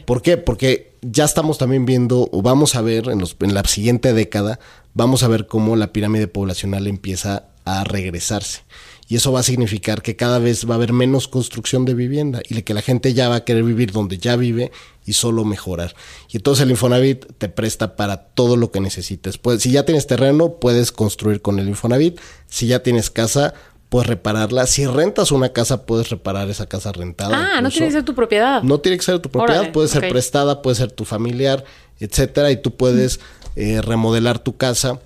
¿Por 0.07 0.23
qué? 0.23 0.39
Porque 0.39 0.95
ya 1.03 1.27
estamos 1.27 1.59
también 1.59 1.85
viendo, 1.85 2.31
o 2.33 2.41
vamos 2.41 2.75
a 2.75 2.81
ver 2.81 3.11
en, 3.11 3.19
los, 3.19 3.37
en 3.41 3.53
la 3.53 3.63
siguiente 3.65 4.15
década, 4.15 4.59
vamos 4.95 5.25
a 5.25 5.29
ver 5.29 5.47
cómo 5.47 5.77
la 5.77 5.93
pirámide 5.93 6.29
poblacional 6.29 6.87
empieza 6.87 7.49
a 7.67 7.85
regresarse. 7.85 8.63
Y 9.09 9.17
eso 9.17 9.33
va 9.33 9.41
a 9.41 9.43
significar 9.43 10.01
que 10.01 10.17
cada 10.17 10.39
vez 10.39 10.69
va 10.69 10.75
a 10.75 10.77
haber 10.77 10.93
menos 10.93 11.29
construcción 11.29 11.85
de 11.85 11.95
vivienda 11.95 12.41
y 12.49 12.63
que 12.63 12.75
la 12.75 12.83
gente 12.83 13.13
ya 13.15 13.29
va 13.29 13.37
a 13.37 13.45
querer 13.45 13.65
vivir 13.65 13.93
donde 13.93 14.17
ya 14.19 14.37
vive 14.37 14.73
y 15.05 15.13
solo 15.15 15.45
mejorar. 15.45 15.95
Y 16.31 16.39
entonces 16.39 16.63
el 16.63 16.71
Infonavit 16.71 17.27
te 17.39 17.49
presta 17.49 17.97
para 17.97 18.19
todo 18.29 18.57
lo 18.57 18.71
que 18.71 18.81
necesites. 18.81 19.39
Pues, 19.39 19.63
si 19.63 19.73
ya 19.73 19.85
tienes 19.85 20.07
terreno, 20.07 20.55
puedes 20.55 20.93
construir 20.93 21.43
con 21.43 21.59
el 21.59 21.69
Infonavit. 21.69 22.19
Si 22.47 22.69
ya 22.69 22.83
tienes 22.83 23.11
casa, 23.11 23.55
puedes 23.89 24.09
repararla. 24.09 24.67
Si 24.67 24.87
rentas 24.87 25.33
una 25.33 25.51
casa, 25.51 25.85
puedes 25.85 26.09
reparar 26.09 26.49
esa 26.49 26.67
casa 26.67 26.93
rentada. 26.93 27.57
Ah, 27.57 27.61
no 27.61 27.69
tiene 27.69 27.89
que 27.89 27.93
ser 27.93 28.05
tu 28.05 28.15
propiedad. 28.15 28.63
No 28.63 28.81
tiene 28.81 28.97
que 28.97 29.05
ser 29.05 29.19
tu 29.19 29.29
propiedad, 29.29 29.61
Órale, 29.61 29.73
puede 29.73 29.89
ser 29.89 30.09
prestada, 30.09 30.63
puede 30.63 30.77
ser 30.77 30.93
tu 30.93 31.05
familiar, 31.05 31.65
etcétera, 32.01 32.51
y 32.51 32.57
tú 32.57 32.75
puedes 32.75 33.21
eh, 33.55 33.83
remodelar 33.83 34.39
tu 34.39 34.57
casa 34.57 34.99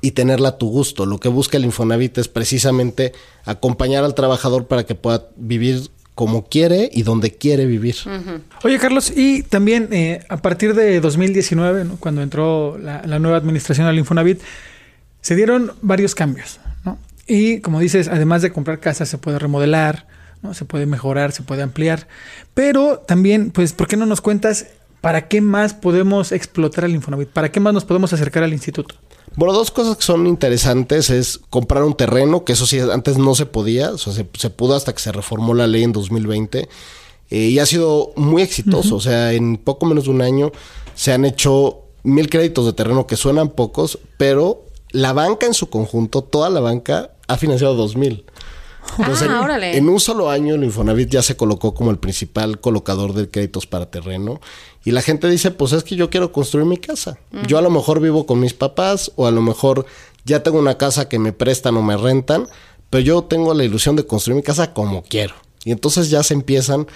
y 0.00 0.12
tenerla 0.12 0.50
a 0.50 0.58
tu 0.58 0.68
gusto. 0.68 1.06
Lo 1.06 1.18
que 1.18 1.28
busca 1.28 1.56
el 1.56 1.64
Infonavit 1.64 2.18
es 2.18 2.28
precisamente 2.28 3.12
acompañar 3.44 4.04
al 4.04 4.14
trabajador 4.14 4.66
para 4.66 4.84
que 4.84 4.94
pueda 4.94 5.28
vivir 5.36 5.90
como 6.16 6.46
quiere 6.46 6.88
y 6.92 7.02
donde 7.02 7.30
quiere 7.30 7.66
vivir. 7.66 7.94
Oye, 8.64 8.78
Carlos, 8.78 9.12
y 9.14 9.42
también 9.42 9.88
eh, 9.92 10.24
a 10.30 10.38
partir 10.38 10.74
de 10.74 10.98
2019, 11.00 11.84
¿no? 11.84 11.96
cuando 11.98 12.22
entró 12.22 12.78
la, 12.78 13.02
la 13.04 13.18
nueva 13.18 13.36
administración 13.36 13.86
al 13.86 13.98
Infonavit, 13.98 14.40
se 15.20 15.36
dieron 15.36 15.72
varios 15.82 16.14
cambios. 16.14 16.58
¿no? 16.86 16.98
Y 17.26 17.60
como 17.60 17.80
dices, 17.80 18.08
además 18.08 18.40
de 18.40 18.50
comprar 18.50 18.80
casas, 18.80 19.10
se 19.10 19.18
puede 19.18 19.38
remodelar, 19.38 20.06
¿no? 20.42 20.54
se 20.54 20.64
puede 20.64 20.86
mejorar, 20.86 21.32
se 21.32 21.42
puede 21.42 21.62
ampliar. 21.62 22.08
Pero 22.54 22.98
también, 23.00 23.50
pues, 23.50 23.74
¿por 23.74 23.86
qué 23.86 23.98
no 23.98 24.06
nos 24.06 24.22
cuentas 24.22 24.68
para 25.02 25.28
qué 25.28 25.42
más 25.42 25.74
podemos 25.74 26.32
explotar 26.32 26.86
al 26.86 26.94
Infonavit? 26.94 27.28
¿Para 27.28 27.52
qué 27.52 27.60
más 27.60 27.74
nos 27.74 27.84
podemos 27.84 28.14
acercar 28.14 28.42
al 28.42 28.54
instituto? 28.54 28.94
Bueno, 29.36 29.52
dos 29.52 29.70
cosas 29.70 29.98
que 29.98 30.02
son 30.02 30.26
interesantes 30.26 31.10
es 31.10 31.40
comprar 31.50 31.84
un 31.84 31.94
terreno, 31.94 32.44
que 32.44 32.54
eso 32.54 32.64
sí 32.66 32.80
antes 32.80 33.18
no 33.18 33.34
se 33.34 33.44
podía, 33.44 33.90
o 33.90 33.98
sea, 33.98 34.14
se, 34.14 34.26
se 34.32 34.48
pudo 34.50 34.74
hasta 34.74 34.94
que 34.94 35.00
se 35.00 35.12
reformó 35.12 35.52
la 35.52 35.66
ley 35.66 35.82
en 35.82 35.92
2020 35.92 36.68
eh, 37.30 37.36
y 37.36 37.58
ha 37.58 37.66
sido 37.66 38.12
muy 38.16 38.40
exitoso, 38.40 38.96
o 38.96 39.00
sea, 39.00 39.34
en 39.34 39.58
poco 39.58 39.84
menos 39.84 40.04
de 40.04 40.10
un 40.10 40.22
año 40.22 40.52
se 40.94 41.12
han 41.12 41.26
hecho 41.26 41.80
mil 42.02 42.30
créditos 42.30 42.64
de 42.64 42.72
terreno 42.72 43.06
que 43.06 43.16
suenan 43.16 43.50
pocos, 43.50 43.98
pero 44.16 44.64
la 44.90 45.12
banca 45.12 45.46
en 45.46 45.54
su 45.54 45.68
conjunto, 45.68 46.22
toda 46.22 46.48
la 46.48 46.60
banca 46.60 47.10
ha 47.28 47.36
financiado 47.36 47.74
dos 47.74 47.96
mil. 47.96 48.24
Entonces, 48.98 49.28
Ah, 49.30 49.42
órale. 49.42 49.76
en 49.76 49.88
un 49.88 50.00
solo 50.00 50.30
año 50.30 50.54
el 50.54 50.64
Infonavit 50.64 51.10
ya 51.10 51.22
se 51.22 51.36
colocó 51.36 51.74
como 51.74 51.90
el 51.90 51.98
principal 51.98 52.60
colocador 52.60 53.12
de 53.12 53.28
créditos 53.28 53.66
para 53.66 53.90
terreno 53.90 54.40
y 54.84 54.92
la 54.92 55.02
gente 55.02 55.28
dice, 55.28 55.50
pues 55.50 55.72
es 55.72 55.84
que 55.84 55.96
yo 55.96 56.10
quiero 56.10 56.32
construir 56.32 56.66
mi 56.66 56.78
casa. 56.78 57.18
Yo 57.46 57.58
a 57.58 57.62
lo 57.62 57.70
mejor 57.70 58.00
vivo 58.00 58.24
con 58.26 58.40
mis 58.40 58.54
papás 58.54 59.12
o 59.16 59.26
a 59.26 59.30
lo 59.30 59.42
mejor 59.42 59.84
ya 60.24 60.42
tengo 60.42 60.58
una 60.58 60.78
casa 60.78 61.08
que 61.08 61.18
me 61.18 61.32
prestan 61.32 61.76
o 61.76 61.82
me 61.82 61.96
rentan, 61.96 62.46
pero 62.90 63.02
yo 63.04 63.22
tengo 63.24 63.52
la 63.54 63.64
ilusión 63.64 63.96
de 63.96 64.06
construir 64.06 64.36
mi 64.36 64.42
casa 64.42 64.72
como 64.72 65.02
quiero. 65.02 65.34
Y 65.64 65.72
entonces 65.72 66.08
ya 66.10 66.22
se 66.22 66.34
empiezan 66.34 66.86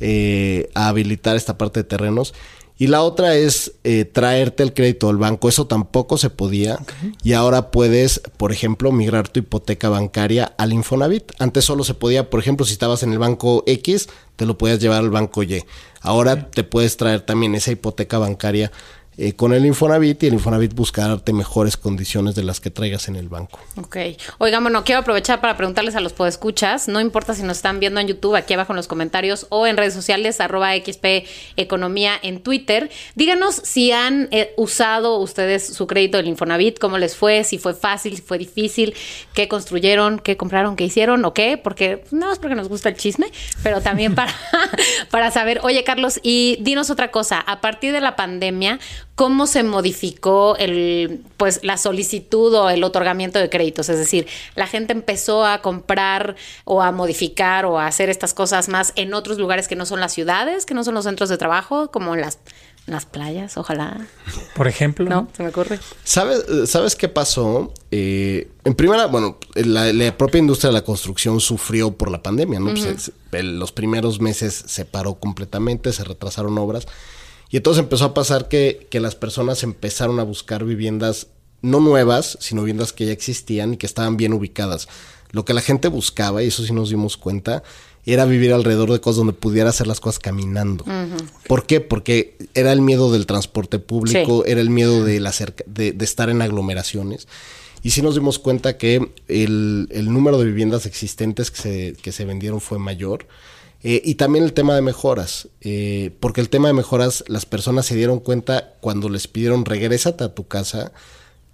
eh, 0.00 0.68
a 0.74 0.88
habilitar 0.88 1.36
esta 1.36 1.56
parte 1.56 1.80
de 1.80 1.84
terrenos. 1.84 2.34
Y 2.78 2.88
la 2.88 3.02
otra 3.02 3.34
es 3.34 3.72
eh, 3.84 4.04
traerte 4.04 4.62
el 4.62 4.74
crédito 4.74 5.06
del 5.06 5.16
banco. 5.16 5.48
Eso 5.48 5.66
tampoco 5.66 6.18
se 6.18 6.28
podía. 6.28 6.78
Y 7.22 7.32
ahora 7.32 7.70
puedes, 7.70 8.20
por 8.36 8.52
ejemplo, 8.52 8.92
migrar 8.92 9.28
tu 9.28 9.40
hipoteca 9.40 9.88
bancaria 9.88 10.52
al 10.58 10.74
Infonavit. 10.74 11.32
Antes 11.38 11.64
solo 11.64 11.84
se 11.84 11.94
podía, 11.94 12.28
por 12.28 12.40
ejemplo, 12.40 12.66
si 12.66 12.72
estabas 12.72 13.02
en 13.02 13.12
el 13.12 13.18
banco 13.18 13.64
X, 13.66 14.08
te 14.36 14.44
lo 14.44 14.58
podías 14.58 14.78
llevar 14.78 14.98
al 14.98 15.10
banco 15.10 15.42
Y. 15.42 15.64
Ahora 16.02 16.50
te 16.50 16.64
puedes 16.64 16.98
traer 16.98 17.22
también 17.22 17.54
esa 17.54 17.72
hipoteca 17.72 18.18
bancaria 18.18 18.70
eh, 19.18 19.32
con 19.32 19.54
el 19.54 19.64
Infonavit 19.64 20.22
y 20.22 20.26
el 20.26 20.34
Infonavit 20.34 20.74
busca 20.74 21.08
darte 21.08 21.32
mejores 21.32 21.76
condiciones 21.76 22.34
de 22.34 22.44
las 22.44 22.60
que 22.60 22.70
traigas 22.70 23.08
en 23.08 23.16
el 23.16 23.28
banco. 23.28 23.58
Ok. 23.76 23.96
Oigan, 24.38 24.62
bueno, 24.62 24.84
quiero 24.84 25.00
aprovechar 25.00 25.40
para 25.40 25.56
preguntarles 25.56 25.96
a 25.96 26.00
los 26.00 26.12
podescuchas, 26.12 26.86
no 26.86 27.00
importa 27.00 27.34
si 27.34 27.42
nos 27.42 27.56
están 27.56 27.80
viendo 27.80 28.00
en 28.00 28.08
YouTube, 28.08 28.36
aquí 28.36 28.54
abajo 28.54 28.72
en 28.72 28.76
los 28.76 28.88
comentarios, 28.88 29.46
o 29.48 29.66
en 29.66 29.76
redes 29.76 29.94
sociales, 29.94 30.40
arroba 30.40 30.74
XP 30.74 31.26
Economía 31.56 32.12
en 32.22 32.40
Twitter. 32.40 32.90
Díganos 33.14 33.54
si 33.54 33.90
han 33.90 34.28
eh, 34.32 34.52
usado 34.56 35.18
ustedes 35.18 35.66
su 35.66 35.86
crédito 35.86 36.18
del 36.18 36.28
Infonavit, 36.28 36.78
cómo 36.78 36.98
les 36.98 37.16
fue, 37.16 37.44
si 37.44 37.56
fue 37.56 37.72
fácil, 37.72 38.16
si 38.16 38.22
fue 38.22 38.36
difícil, 38.36 38.94
qué 39.32 39.48
construyeron, 39.48 40.18
qué 40.18 40.36
compraron, 40.36 40.76
qué 40.76 40.84
hicieron, 40.84 41.24
o 41.24 41.32
qué, 41.32 41.56
porque 41.56 42.04
no 42.10 42.32
es 42.32 42.38
porque 42.38 42.54
nos 42.54 42.68
gusta 42.68 42.90
el 42.90 42.96
chisme, 42.96 43.26
pero 43.62 43.80
también 43.80 44.14
para, 44.14 44.34
para 45.10 45.30
saber, 45.30 45.60
oye 45.62 45.84
Carlos, 45.84 46.20
y 46.22 46.58
dinos 46.60 46.90
otra 46.90 47.10
cosa, 47.10 47.40
a 47.40 47.60
partir 47.62 47.92
de 47.92 48.00
la 48.00 48.16
pandemia, 48.16 48.78
¿cómo 49.16 49.46
se 49.48 49.62
modificó 49.64 50.56
el, 50.56 51.20
pues, 51.36 51.60
la 51.64 51.76
solicitud 51.78 52.54
o 52.54 52.70
el 52.70 52.84
otorgamiento 52.84 53.38
de 53.40 53.50
créditos? 53.50 53.88
Es 53.88 53.98
decir, 53.98 54.26
la 54.54 54.66
gente 54.68 54.92
empezó 54.92 55.44
a 55.44 55.62
comprar 55.62 56.36
o 56.64 56.82
a 56.82 56.92
modificar 56.92 57.64
o 57.66 57.78
a 57.80 57.86
hacer 57.86 58.08
estas 58.10 58.34
cosas 58.34 58.68
más 58.68 58.92
en 58.94 59.14
otros 59.14 59.38
lugares 59.38 59.66
que 59.68 59.74
no 59.74 59.84
son 59.86 59.98
las 60.00 60.12
ciudades, 60.12 60.64
que 60.66 60.74
no 60.74 60.84
son 60.84 60.94
los 60.94 61.04
centros 61.04 61.28
de 61.28 61.38
trabajo, 61.38 61.90
como 61.90 62.14
en 62.14 62.20
las, 62.20 62.38
las 62.86 63.06
playas, 63.06 63.56
ojalá. 63.56 64.06
Por 64.54 64.68
ejemplo. 64.68 65.08
¿No? 65.08 65.28
Se 65.36 65.42
me 65.42 65.48
ocurre. 65.48 65.80
¿Sabes, 66.04 66.44
¿Sabes 66.66 66.94
qué 66.94 67.08
pasó? 67.08 67.72
Eh, 67.90 68.48
en 68.64 68.74
primera, 68.74 69.06
bueno, 69.06 69.38
la, 69.54 69.92
la 69.92 70.16
propia 70.16 70.38
industria 70.38 70.68
de 70.68 70.74
la 70.74 70.84
construcción 70.84 71.40
sufrió 71.40 71.90
por 71.96 72.10
la 72.10 72.22
pandemia, 72.22 72.60
¿no? 72.60 72.70
Pues, 72.74 73.10
el- 73.32 73.58
los 73.58 73.72
primeros 73.72 74.20
meses 74.20 74.62
se 74.66 74.84
paró 74.84 75.14
completamente, 75.14 75.92
se 75.92 76.04
retrasaron 76.04 76.56
obras. 76.58 76.86
Y 77.50 77.56
entonces 77.58 77.82
empezó 77.82 78.04
a 78.06 78.14
pasar 78.14 78.48
que, 78.48 78.86
que 78.90 79.00
las 79.00 79.14
personas 79.14 79.62
empezaron 79.62 80.18
a 80.20 80.24
buscar 80.24 80.64
viviendas 80.64 81.28
no 81.62 81.80
nuevas, 81.80 82.36
sino 82.40 82.62
viviendas 82.62 82.92
que 82.92 83.06
ya 83.06 83.12
existían 83.12 83.74
y 83.74 83.76
que 83.76 83.86
estaban 83.86 84.16
bien 84.16 84.32
ubicadas. 84.32 84.88
Lo 85.32 85.44
que 85.44 85.54
la 85.54 85.60
gente 85.60 85.88
buscaba, 85.88 86.42
y 86.42 86.48
eso 86.48 86.64
sí 86.64 86.72
nos 86.72 86.90
dimos 86.90 87.16
cuenta, 87.16 87.62
era 88.04 88.24
vivir 88.24 88.52
alrededor 88.52 88.92
de 88.92 89.00
cosas 89.00 89.16
donde 89.18 89.32
pudiera 89.32 89.70
hacer 89.70 89.86
las 89.88 89.98
cosas 89.98 90.18
caminando. 90.20 90.84
¿Por 91.48 91.66
qué? 91.66 91.80
Porque 91.80 92.36
era 92.54 92.72
el 92.72 92.80
miedo 92.80 93.10
del 93.10 93.26
transporte 93.26 93.78
público, 93.80 94.44
era 94.44 94.60
el 94.60 94.70
miedo 94.70 95.04
de, 95.04 95.18
la 95.18 95.32
cerca- 95.32 95.64
de, 95.66 95.90
de 95.92 96.04
estar 96.04 96.30
en 96.30 96.40
aglomeraciones. 96.42 97.26
Y 97.82 97.90
sí 97.90 98.02
nos 98.02 98.14
dimos 98.14 98.38
cuenta 98.38 98.78
que 98.78 99.10
el, 99.28 99.88
el 99.90 100.12
número 100.12 100.38
de 100.38 100.44
viviendas 100.44 100.86
existentes 100.86 101.50
que 101.50 101.60
se, 101.60 101.96
que 102.00 102.12
se 102.12 102.24
vendieron 102.24 102.60
fue 102.60 102.78
mayor. 102.78 103.26
Eh, 103.88 104.02
y 104.04 104.16
también 104.16 104.44
el 104.44 104.52
tema 104.52 104.74
de 104.74 104.82
mejoras, 104.82 105.46
eh, 105.60 106.10
porque 106.18 106.40
el 106.40 106.48
tema 106.48 106.66
de 106.66 106.74
mejoras, 106.74 107.22
las 107.28 107.46
personas 107.46 107.86
se 107.86 107.94
dieron 107.94 108.18
cuenta 108.18 108.74
cuando 108.80 109.08
les 109.08 109.28
pidieron 109.28 109.64
regrésate 109.64 110.24
a 110.24 110.34
tu 110.34 110.48
casa, 110.48 110.90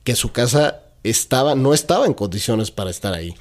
que 0.02 0.16
su 0.16 0.32
casa 0.32 0.80
estaba, 1.02 1.54
no 1.54 1.74
estaba 1.74 2.06
en 2.06 2.14
condiciones 2.14 2.70
para 2.70 2.88
estar 2.88 3.12
ahí, 3.12 3.34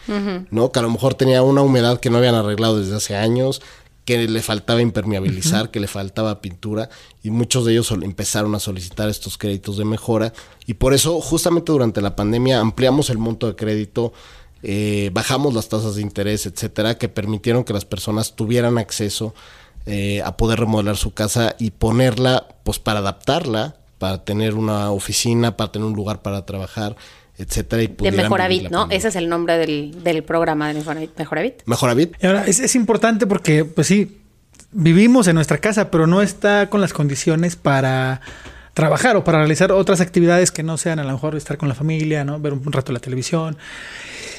¿no? 0.49 0.73
Que 0.73 0.79
a 0.79 0.81
lo 0.81 0.89
mejor 0.89 1.13
tenía 1.13 1.41
una 1.41 1.61
humedad 1.61 2.01
que 2.01 2.09
no 2.09 2.17
habían 2.17 2.35
arreglado 2.35 2.81
desde 2.81 2.97
hace 2.97 3.15
años, 3.15 3.61
que 4.03 4.27
le 4.27 4.41
faltaba 4.41 4.81
impermeabilizar, 4.81 5.71
que 5.71 5.79
le 5.79 5.87
faltaba 5.87 6.41
pintura, 6.41 6.89
y 7.23 7.29
muchos 7.29 7.63
de 7.63 7.71
ellos 7.71 7.91
empezaron 7.91 8.53
a 8.55 8.59
solicitar 8.59 9.07
estos 9.07 9.37
créditos 9.37 9.77
de 9.77 9.85
mejora, 9.85 10.33
y 10.65 10.73
por 10.73 10.93
eso 10.93 11.21
justamente 11.21 11.71
durante 11.71 12.01
la 12.01 12.17
pandemia 12.17 12.59
ampliamos 12.59 13.09
el 13.09 13.19
monto 13.19 13.47
de 13.47 13.55
crédito, 13.55 14.11
eh, 14.63 15.09
bajamos 15.13 15.53
las 15.53 15.69
tasas 15.69 15.95
de 15.95 16.01
interés, 16.01 16.45
etcétera, 16.45 16.97
que 16.97 17.09
permitieron 17.09 17.63
que 17.63 17.73
las 17.73 17.85
personas 17.85 18.35
tuvieran 18.35 18.77
acceso 18.77 19.33
eh, 19.85 20.21
a 20.23 20.37
poder 20.37 20.59
remodelar 20.59 20.97
su 20.97 21.13
casa 21.13 21.55
y 21.57 21.71
ponerla, 21.71 22.47
pues 22.63 22.77
para 22.79 22.99
adaptarla, 22.99 23.75
para 23.97 24.23
tener 24.23 24.53
una 24.53 24.91
oficina, 24.91 25.57
para 25.57 25.71
tener 25.71 25.87
un 25.87 25.95
lugar 25.95 26.21
para 26.21 26.45
trabajar, 26.45 26.95
etcétera. 27.37 27.81
Y 27.81 27.87
De 27.87 28.11
Mejoravit, 28.11 28.63
¿no? 28.63 28.81
pandemia. 28.81 28.97
Ese 28.97 29.07
es 29.07 29.15
el 29.15 29.29
nombre 29.29 29.57
del, 29.57 30.03
del 30.03 30.23
programa 30.23 30.67
de 30.67 30.75
Mejoravit. 30.75 31.63
Mejoravit. 31.65 32.15
Y 32.21 32.27
ahora, 32.27 32.45
es, 32.45 32.59
es 32.59 32.75
importante 32.75 33.25
porque, 33.25 33.65
pues 33.65 33.87
sí, 33.87 34.21
vivimos 34.71 35.27
en 35.27 35.35
nuestra 35.35 35.57
casa, 35.57 35.89
pero 35.89 36.05
no 36.05 36.21
está 36.21 36.69
con 36.69 36.81
las 36.81 36.93
condiciones 36.93 37.55
para 37.55 38.21
trabajar 38.73 39.15
o 39.15 39.23
para 39.23 39.39
realizar 39.39 39.71
otras 39.71 39.99
actividades 39.99 40.51
que 40.51 40.63
no 40.63 40.77
sean 40.77 40.99
a 40.99 41.03
lo 41.03 41.11
mejor 41.11 41.35
estar 41.35 41.57
con 41.57 41.67
la 41.67 41.75
familia, 41.75 42.23
¿no? 42.23 42.39
Ver 42.39 42.53
un 42.53 42.71
rato 42.71 42.91
la 42.91 42.99
televisión. 42.99 43.57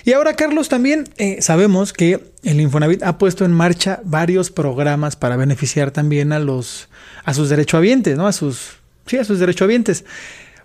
Y 0.04 0.12
ahora, 0.12 0.34
Carlos, 0.34 0.68
también 0.68 1.04
eh, 1.16 1.40
sabemos 1.40 1.92
que 1.92 2.20
el 2.42 2.60
Infonavit 2.60 3.02
ha 3.02 3.18
puesto 3.18 3.44
en 3.44 3.52
marcha 3.52 4.00
varios 4.04 4.50
programas 4.50 5.16
para 5.16 5.36
beneficiar 5.36 5.90
también 5.90 6.32
a 6.32 6.38
los 6.38 6.88
a 7.24 7.34
sus 7.34 7.48
derechohabientes, 7.48 8.16
¿no? 8.16 8.26
A 8.26 8.32
sus 8.32 8.78
sí, 9.06 9.18
a 9.18 9.24
sus 9.24 9.38
derechohabientes. 9.38 10.04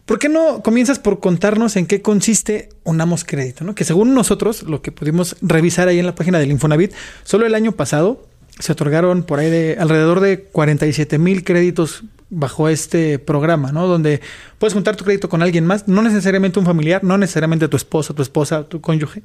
¿Por 0.05 0.19
qué 0.19 0.29
no 0.29 0.63
comienzas 0.63 0.99
por 0.99 1.19
contarnos 1.19 1.75
en 1.75 1.85
qué 1.85 2.01
consiste 2.01 2.69
Unamos 2.85 3.25
Crédito? 3.25 3.65
¿no? 3.65 3.75
Que 3.75 3.83
según 3.83 4.13
nosotros, 4.13 4.63
lo 4.63 4.81
que 4.81 4.93
pudimos 4.93 5.35
revisar 5.41 5.89
ahí 5.89 5.99
en 5.99 6.05
la 6.05 6.15
página 6.15 6.39
del 6.39 6.49
Infonavit, 6.49 6.93
solo 7.23 7.45
el 7.45 7.53
año 7.53 7.73
pasado 7.73 8.25
se 8.57 8.71
otorgaron 8.71 9.23
por 9.23 9.39
ahí 9.39 9.49
de 9.49 9.75
alrededor 9.77 10.21
de 10.21 10.43
47 10.43 11.17
mil 11.17 11.43
créditos 11.43 12.05
bajo 12.29 12.67
este 12.69 13.19
programa, 13.19 13.71
¿no? 13.71 13.87
Donde 13.87 14.21
puedes 14.59 14.73
juntar 14.73 14.95
tu 14.95 15.03
crédito 15.05 15.29
con 15.29 15.41
alguien 15.41 15.65
más, 15.65 15.87
no 15.87 16.01
necesariamente 16.01 16.59
un 16.59 16.65
familiar, 16.65 17.03
no 17.03 17.17
necesariamente 17.17 17.67
tu 17.67 17.77
esposo, 17.77 18.13
tu 18.13 18.21
esposa, 18.21 18.63
tu 18.63 18.81
cónyuge. 18.81 19.23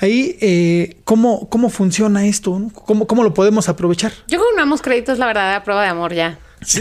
Ahí, 0.00 0.36
eh, 0.40 0.96
¿cómo, 1.04 1.48
¿cómo 1.48 1.70
funciona 1.70 2.26
esto? 2.26 2.58
no? 2.58 2.70
¿Cómo, 2.72 3.06
¿Cómo 3.06 3.22
lo 3.22 3.32
podemos 3.32 3.68
aprovechar? 3.68 4.10
Yo 4.26 4.38
creo 4.38 4.42
que 4.48 4.54
Unamos 4.54 4.82
Crédito 4.82 5.12
es 5.12 5.18
la 5.18 5.26
verdadera 5.26 5.62
prueba 5.62 5.82
de 5.82 5.88
amor 5.88 6.12
ya. 6.14 6.38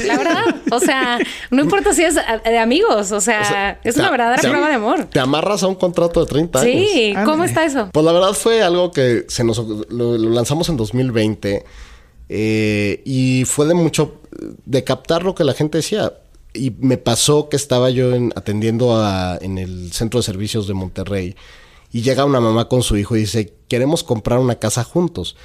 La 0.07 0.17
verdad. 0.17 0.43
O 0.71 0.79
sea, 0.79 1.19
no 1.51 1.61
importa 1.61 1.93
si 1.93 2.03
es 2.03 2.15
de 2.15 2.57
amigos. 2.57 3.11
O 3.11 3.19
sea, 3.21 3.41
O 3.41 3.45
sea, 3.45 3.79
es 3.83 3.97
una 3.97 4.09
verdadera 4.09 4.41
te- 4.41 4.47
prueba 4.47 4.67
de 4.69 4.75
amor. 4.75 5.03
Te 5.05 5.19
amarras 5.19 5.61
a 5.61 5.67
un 5.67 5.75
contrato 5.75 6.21
de 6.21 6.25
30 6.31 6.61
años. 6.61 6.71
Sí, 6.91 7.13
¿cómo 7.25 7.43
está 7.43 7.65
eso? 7.65 7.89
Pues 7.91 8.05
la 8.05 8.13
verdad 8.13 8.31
fue 8.33 8.63
algo 8.63 8.91
que 8.91 9.25
se 9.27 9.43
nos 9.43 9.57
lo, 9.59 10.17
lo 10.17 10.29
lanzamos 10.29 10.69
en 10.69 10.77
2020 10.77 11.65
eh, 12.29 13.01
y 13.05 13.45
fue 13.45 13.65
de 13.67 13.73
mucho 13.73 14.21
de 14.65 14.83
captar 14.83 15.23
lo 15.23 15.35
que 15.35 15.43
la 15.43 15.53
gente 15.53 15.77
decía. 15.79 16.13
Y 16.53 16.71
me 16.79 16.97
pasó 16.97 17.49
que 17.49 17.55
estaba 17.55 17.89
yo 17.89 18.13
en- 18.13 18.31
atendiendo 18.35 18.95
a- 18.95 19.37
en 19.41 19.57
el 19.57 19.91
centro 19.91 20.19
de 20.19 20.23
servicios 20.23 20.67
de 20.67 20.73
Monterrey 20.75 21.35
y 21.91 22.01
llega 22.01 22.25
una 22.25 22.39
mamá 22.39 22.69
con 22.69 22.83
su 22.83 22.95
hijo 22.97 23.15
y 23.15 23.21
dice, 23.21 23.53
queremos 23.67 24.03
comprar 24.03 24.39
una 24.39 24.55
casa 24.55 24.83
juntos. 24.83 25.35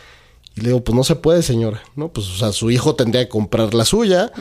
Y 0.54 0.60
le 0.62 0.68
digo, 0.70 0.82
pues 0.82 0.96
no 0.96 1.04
se 1.04 1.14
puede, 1.14 1.42
señora, 1.42 1.82
¿no? 1.94 2.08
Pues, 2.08 2.26
o 2.28 2.34
sea, 2.36 2.52
su 2.52 2.70
hijo 2.70 2.94
tendría 2.96 3.22
que 3.22 3.28
comprar 3.28 3.74
la 3.74 3.84
suya, 3.84 4.32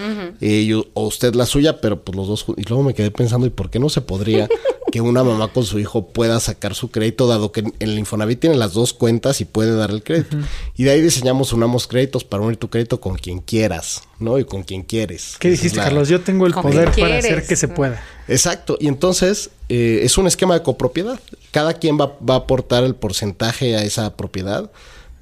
eh, 0.42 0.62
y- 0.68 0.74
o 0.74 1.08
usted 1.08 1.36
la 1.36 1.46
suya, 1.46 1.80
pero 1.80 2.02
pues 2.04 2.16
los 2.18 2.28
dos. 2.28 2.46
Y 2.58 2.64
luego 2.64 2.84
me 2.84 2.94
quedé 2.96 3.12
pensando, 3.12 3.46
¿y 3.46 3.52
por 3.52 3.70
qué 3.70 3.80
no 3.80 3.88
se 3.90 4.02
podría 4.02 4.50
que 4.92 5.02
una 5.02 5.24
mamá 5.24 5.50
con 5.50 5.66
su 5.66 5.80
hijo 5.80 6.08
pueda 6.08 6.40
sacar 6.40 6.74
su 6.74 6.90
crédito, 6.92 7.28
dado 7.28 7.52
que 7.52 7.60
en 7.62 7.74
el 7.80 8.00
Infonavit 8.00 8.40
tiene 8.40 8.56
las 8.56 8.74
dos 8.74 8.94
cuentas 8.94 9.42
y 9.42 9.46
puede 9.46 9.76
dar 9.76 9.90
el 9.92 10.02
crédito? 10.04 10.38
Y 10.76 10.84
de 10.86 10.92
ahí 10.92 11.02
diseñamos 11.02 11.52
Unamos 11.54 11.88
Créditos 11.88 12.24
para 12.24 12.44
unir 12.44 12.58
tu 12.58 12.70
crédito 12.70 13.02
con 13.02 13.16
quien 13.18 13.40
quieras, 13.40 14.04
¿no? 14.20 14.40
Y 14.40 14.46
con 14.46 14.64
quien 14.64 14.84
quieres. 14.84 15.36
¿Qué 15.40 15.50
Esa 15.50 15.58
dijiste, 15.58 15.78
la- 15.78 15.84
Carlos? 15.86 16.08
Yo 16.10 16.22
tengo 16.22 16.46
el 16.48 16.54
Con 16.54 16.64
poder 16.64 16.92
quien 16.92 17.06
para 17.08 17.20
hacer 17.20 17.32
quieres. 17.32 17.50
que 17.50 17.56
se 17.58 17.68
pueda. 17.68 18.02
Exacto, 18.30 18.78
y 18.80 18.88
entonces 18.88 19.50
eh, 19.70 20.00
es 20.04 20.18
un 20.18 20.28
esquema 20.28 20.54
de 20.54 20.64
copropiedad. 20.64 21.20
Cada 21.52 21.74
quien 21.74 22.00
va, 22.00 22.18
va 22.28 22.36
a 22.36 22.38
aportar 22.38 22.84
el 22.84 22.96
porcentaje 22.96 23.76
a 23.76 23.84
esa 23.84 24.16
propiedad 24.16 24.70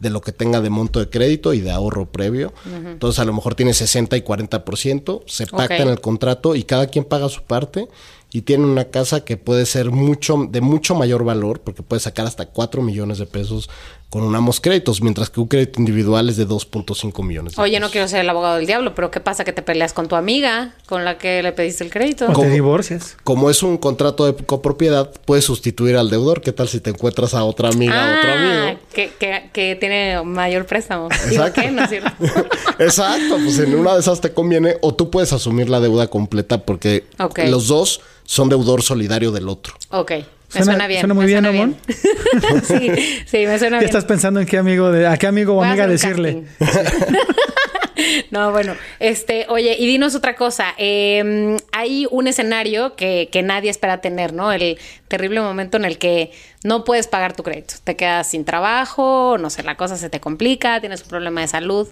de 0.05 0.11
lo 0.11 0.21
que 0.21 0.31
tenga 0.31 0.61
de 0.61 0.69
monto 0.69 0.99
de 0.99 1.09
crédito 1.09 1.53
y 1.53 1.61
de 1.61 1.71
ahorro 1.71 2.05
previo. 2.05 2.53
Entonces 2.65 3.19
a 3.19 3.25
lo 3.25 3.33
mejor 3.33 3.55
tiene 3.55 3.73
60 3.73 4.15
y 4.15 4.21
40%, 4.21 5.23
se 5.25 5.47
pacta 5.47 5.77
en 5.77 5.89
el 5.89 5.99
contrato 5.99 6.55
y 6.55 6.63
cada 6.63 6.87
quien 6.87 7.05
paga 7.05 7.27
su 7.27 7.41
parte 7.41 7.87
y 8.31 8.43
tiene 8.43 8.65
una 8.65 8.85
casa 8.85 9.25
que 9.25 9.37
puede 9.37 9.65
ser 9.65 9.89
mucho 9.89 10.47
de 10.49 10.61
mucho 10.61 10.93
mayor 10.93 11.23
valor 11.23 11.61
porque 11.61 11.81
puede 11.81 12.01
sacar 12.01 12.27
hasta 12.27 12.45
4 12.45 12.83
millones 12.83 13.17
de 13.17 13.25
pesos 13.25 13.69
con 14.15 14.23
unamos 14.23 14.61
créditos, 14.61 15.01
mientras 15.01 15.29
que 15.29 15.41
un 15.41 15.47
crédito 15.47 15.77
individual 15.77 16.29
es 16.29 16.37
de 16.37 16.47
2.5 16.47 17.21
millones. 17.21 17.53
de 17.53 17.61
Oye, 17.61 17.81
no 17.81 17.89
quiero 17.89 18.07
ser 18.07 18.21
el 18.21 18.29
abogado 18.29 18.55
del 18.55 18.65
diablo, 18.65 18.95
pero 18.95 19.11
¿qué 19.11 19.19
pasa 19.19 19.43
que 19.43 19.51
te 19.51 19.61
peleas 19.61 19.91
con 19.91 20.07
tu 20.07 20.15
amiga 20.15 20.73
con 20.85 21.03
la 21.03 21.17
que 21.17 21.43
le 21.43 21.51
pediste 21.51 21.83
el 21.83 21.89
crédito? 21.89 22.27
O 22.29 22.39
te 22.39 22.49
divorcias. 22.49 23.17
Como 23.25 23.49
es 23.49 23.61
un 23.61 23.77
contrato 23.77 24.25
de 24.25 24.45
copropiedad, 24.45 25.11
puedes 25.25 25.43
sustituir 25.43 25.97
al 25.97 26.09
deudor. 26.09 26.39
¿Qué 26.39 26.53
tal 26.53 26.69
si 26.69 26.79
te 26.79 26.91
encuentras 26.91 27.33
a 27.33 27.43
otra 27.43 27.67
amiga, 27.67 27.93
a 27.93 28.17
otro 28.19 28.31
Ah, 28.31 28.63
amigo? 28.67 28.79
que, 28.93 29.11
que, 29.19 29.49
que 29.51 29.75
tiene 29.75 30.23
mayor 30.23 30.65
préstamo. 30.65 31.09
Exacto. 31.11 31.59
¿qué? 31.61 31.71
No 31.71 31.83
es 31.83 31.89
cierto. 31.89 32.09
Exacto, 32.79 33.35
pues 33.43 33.59
en 33.59 33.75
una 33.75 33.95
de 33.95 33.99
esas 33.99 34.21
te 34.21 34.31
conviene 34.31 34.77
o 34.79 34.95
tú 34.95 35.09
puedes 35.11 35.33
asumir 35.33 35.69
la 35.69 35.81
deuda 35.81 36.07
completa 36.07 36.59
porque 36.59 37.03
los 37.49 37.67
dos 37.67 37.99
son 38.23 38.47
deudor 38.47 38.81
solidario 38.81 39.33
del 39.33 39.49
otro. 39.49 39.73
Ok. 39.89 40.13
Me 40.53 40.63
Suena- 40.63 40.87
bien. 40.87 41.01
suena 41.01 41.13
muy 41.13 41.23
me 41.23 41.27
bien, 41.27 41.43
suena 41.43 41.63
Amón. 41.63 41.77
sí, 42.63 42.91
sí, 43.25 43.45
me 43.45 43.57
suena 43.59 43.79
bien. 43.79 43.89
estás 43.89 44.05
pensando 44.05 44.39
en 44.39 44.45
qué 44.45 44.57
amigo 44.57 44.91
de, 44.91 45.07
a 45.07 45.17
qué 45.17 45.27
amigo 45.27 45.53
o 45.53 45.55
Voy 45.57 45.67
amiga 45.67 45.87
decirle. 45.87 46.43
no, 48.31 48.51
bueno, 48.51 48.75
este, 48.99 49.45
oye, 49.49 49.75
y 49.77 49.87
dinos 49.87 50.15
otra 50.15 50.35
cosa. 50.35 50.73
Eh, 50.77 51.57
hay 51.71 52.07
un 52.11 52.27
escenario 52.27 52.95
que, 52.95 53.29
que 53.31 53.41
nadie 53.41 53.69
espera 53.69 54.01
tener, 54.01 54.33
¿no? 54.33 54.51
El 54.51 54.77
terrible 55.07 55.41
momento 55.41 55.77
en 55.77 55.85
el 55.85 55.97
que 55.97 56.31
no 56.63 56.83
puedes 56.83 57.07
pagar 57.07 57.35
tu 57.35 57.43
crédito. 57.43 57.75
Te 57.83 57.95
quedas 57.95 58.27
sin 58.29 58.45
trabajo, 58.45 59.37
no 59.39 59.49
sé, 59.49 59.63
la 59.63 59.75
cosa 59.75 59.97
se 59.97 60.09
te 60.09 60.19
complica, 60.19 60.79
tienes 60.79 61.01
un 61.03 61.09
problema 61.09 61.41
de 61.41 61.47
salud. 61.47 61.87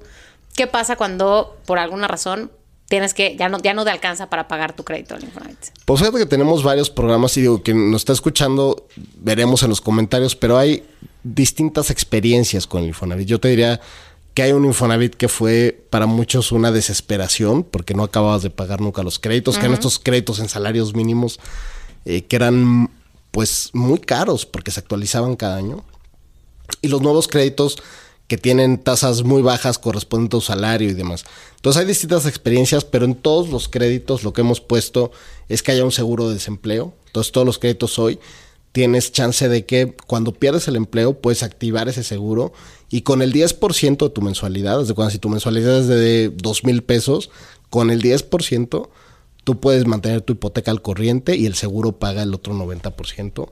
¿Qué 0.55 0.67
pasa 0.67 0.95
cuando, 0.95 1.57
por 1.65 1.79
alguna 1.79 2.07
razón, 2.07 2.51
tienes 2.93 3.15
que, 3.15 3.35
ya 3.35 3.49
no, 3.49 3.57
ya 3.57 3.73
no 3.73 3.83
te 3.83 3.89
alcanza 3.89 4.29
para 4.29 4.47
pagar 4.47 4.75
tu 4.75 4.83
crédito 4.83 5.15
al 5.15 5.23
Infonavit? 5.23 5.57
Pues 5.83 5.99
fíjate 5.99 6.19
que 6.19 6.25
tenemos 6.27 6.61
varios 6.61 6.91
programas 6.91 7.35
y 7.37 7.41
digo, 7.41 7.63
quien 7.63 7.89
nos 7.89 8.01
está 8.01 8.13
escuchando, 8.13 8.85
veremos 9.15 9.63
en 9.63 9.69
los 9.69 9.81
comentarios, 9.81 10.35
pero 10.35 10.59
hay 10.59 10.83
distintas 11.23 11.89
experiencias 11.89 12.67
con 12.67 12.83
el 12.83 12.89
Infonavit. 12.89 13.27
Yo 13.27 13.39
te 13.39 13.47
diría 13.47 13.81
que 14.35 14.43
hay 14.43 14.51
un 14.51 14.63
Infonavit 14.63 15.15
que 15.15 15.27
fue 15.27 15.75
para 15.89 16.05
muchos 16.05 16.51
una 16.51 16.71
desesperación 16.71 17.63
porque 17.63 17.95
no 17.95 18.03
acababas 18.03 18.43
de 18.43 18.51
pagar 18.51 18.79
nunca 18.79 19.01
los 19.01 19.17
créditos, 19.17 19.55
que 19.55 19.61
eran 19.61 19.73
estos 19.73 19.97
créditos 19.97 20.37
en 20.37 20.47
salarios 20.47 20.93
mínimos 20.93 21.39
eh, 22.05 22.21
que 22.21 22.35
eran 22.35 22.91
pues 23.31 23.71
muy 23.73 23.97
caros 23.97 24.45
porque 24.45 24.69
se 24.69 24.81
actualizaban 24.81 25.35
cada 25.35 25.57
año. 25.57 25.83
Y 26.83 26.89
los 26.89 27.01
nuevos 27.01 27.27
créditos 27.27 27.81
que 28.27 28.37
tienen 28.37 28.77
tasas 28.77 29.23
muy 29.23 29.41
bajas 29.41 29.77
corresponden 29.77 30.27
a 30.27 30.29
tu 30.29 30.41
salario 30.41 30.89
y 30.89 30.93
demás. 30.93 31.25
Entonces 31.55 31.81
hay 31.81 31.87
distintas 31.87 32.25
experiencias, 32.25 32.85
pero 32.85 33.05
en 33.05 33.15
todos 33.15 33.49
los 33.49 33.67
créditos 33.67 34.23
lo 34.23 34.33
que 34.33 34.41
hemos 34.41 34.61
puesto 34.61 35.11
es 35.49 35.61
que 35.61 35.71
haya 35.71 35.83
un 35.83 35.91
seguro 35.91 36.27
de 36.27 36.35
desempleo. 36.35 36.93
Entonces 37.07 37.31
todos 37.31 37.45
los 37.45 37.59
créditos 37.59 37.99
hoy 37.99 38.19
tienes 38.71 39.11
chance 39.11 39.47
de 39.47 39.65
que 39.65 39.95
cuando 40.07 40.33
pierdes 40.33 40.67
el 40.67 40.75
empleo 40.75 41.19
puedes 41.19 41.43
activar 41.43 41.87
ese 41.89 42.03
seguro 42.03 42.53
y 42.89 43.01
con 43.01 43.21
el 43.21 43.31
10% 43.31 43.97
de 43.97 44.09
tu 44.09 44.21
mensualidad, 44.21 44.79
desde 44.79 44.93
cuando 44.93 45.11
si 45.11 45.19
tu 45.19 45.29
mensualidad 45.29 45.79
es 45.79 45.87
de 45.87 46.29
2 46.29 46.63
mil 46.63 46.83
pesos, 46.83 47.29
con 47.69 47.91
el 47.91 48.01
10% 48.01 48.89
tú 49.43 49.59
puedes 49.59 49.85
mantener 49.85 50.21
tu 50.21 50.33
hipoteca 50.33 50.71
al 50.71 50.81
corriente 50.81 51.35
y 51.35 51.45
el 51.45 51.55
seguro 51.55 51.93
paga 51.93 52.23
el 52.23 52.33
otro 52.33 52.53
90%. 52.53 53.49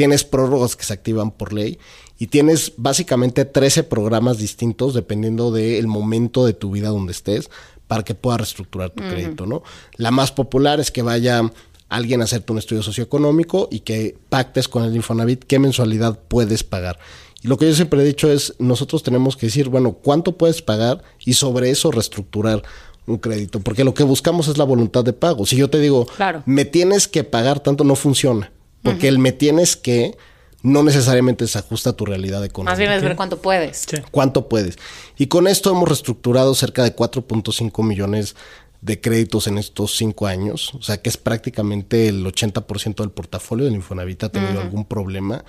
Tienes 0.00 0.24
prórrogas 0.24 0.76
que 0.76 0.84
se 0.84 0.94
activan 0.94 1.30
por 1.30 1.52
ley 1.52 1.78
y 2.18 2.28
tienes 2.28 2.72
básicamente 2.78 3.44
13 3.44 3.82
programas 3.82 4.38
distintos 4.38 4.94
dependiendo 4.94 5.50
del 5.50 5.86
momento 5.88 6.46
de 6.46 6.54
tu 6.54 6.70
vida 6.70 6.88
donde 6.88 7.12
estés 7.12 7.50
para 7.86 8.02
que 8.02 8.14
puedas 8.14 8.40
reestructurar 8.40 8.88
tu 8.88 9.02
crédito, 9.02 9.44
¿no? 9.44 9.62
La 9.96 10.10
más 10.10 10.32
popular 10.32 10.80
es 10.80 10.90
que 10.90 11.02
vaya 11.02 11.42
alguien 11.90 12.22
a 12.22 12.24
hacerte 12.24 12.50
un 12.50 12.56
estudio 12.56 12.82
socioeconómico 12.82 13.68
y 13.70 13.80
que 13.80 14.16
pactes 14.30 14.68
con 14.68 14.84
el 14.84 14.96
Infonavit 14.96 15.44
qué 15.44 15.58
mensualidad 15.58 16.18
puedes 16.28 16.64
pagar. 16.64 16.98
Y 17.42 17.48
lo 17.48 17.58
que 17.58 17.68
yo 17.68 17.74
siempre 17.74 18.00
he 18.00 18.04
dicho 18.06 18.32
es, 18.32 18.54
nosotros 18.58 19.02
tenemos 19.02 19.36
que 19.36 19.48
decir, 19.48 19.68
bueno, 19.68 19.92
¿cuánto 19.92 20.38
puedes 20.38 20.62
pagar? 20.62 21.02
Y 21.26 21.34
sobre 21.34 21.68
eso 21.68 21.90
reestructurar 21.90 22.62
un 23.06 23.18
crédito, 23.18 23.60
porque 23.60 23.84
lo 23.84 23.92
que 23.92 24.04
buscamos 24.04 24.48
es 24.48 24.56
la 24.56 24.64
voluntad 24.64 25.04
de 25.04 25.12
pago. 25.12 25.44
Si 25.44 25.56
yo 25.56 25.68
te 25.68 25.78
digo, 25.78 26.06
Claro. 26.16 26.42
me 26.46 26.64
tienes 26.64 27.06
que 27.06 27.22
pagar 27.22 27.60
tanto, 27.60 27.84
no 27.84 27.96
funciona, 27.96 28.50
porque 28.82 29.08
el 29.08 29.18
me 29.18 29.32
tienes 29.32 29.76
que 29.76 30.16
no 30.62 30.82
necesariamente 30.82 31.46
se 31.46 31.58
ajusta 31.58 31.90
a 31.90 31.92
tu 31.94 32.04
realidad 32.04 32.44
económica. 32.44 32.72
Más 32.72 32.78
bien 32.78 32.92
es 32.92 33.02
ver 33.02 33.16
cuánto 33.16 33.40
puedes. 33.40 33.86
Sí. 33.88 33.96
¿Cuánto 34.10 34.48
puedes? 34.48 34.76
Y 35.16 35.26
con 35.26 35.46
esto 35.46 35.70
hemos 35.70 35.88
reestructurado 35.88 36.54
cerca 36.54 36.84
de 36.84 36.94
4.5 36.94 37.82
millones 37.82 38.36
de 38.82 39.00
créditos 39.00 39.46
en 39.46 39.58
estos 39.58 39.96
cinco 39.96 40.26
años. 40.26 40.74
O 40.74 40.82
sea 40.82 41.00
que 41.00 41.08
es 41.08 41.16
prácticamente 41.16 42.08
el 42.08 42.24
80% 42.24 42.96
del 42.96 43.10
portafolio 43.10 43.64
del 43.64 43.74
Infonavit 43.74 44.24
ha 44.24 44.28
tenido 44.30 44.60
algún 44.60 44.84
problema 44.84 45.44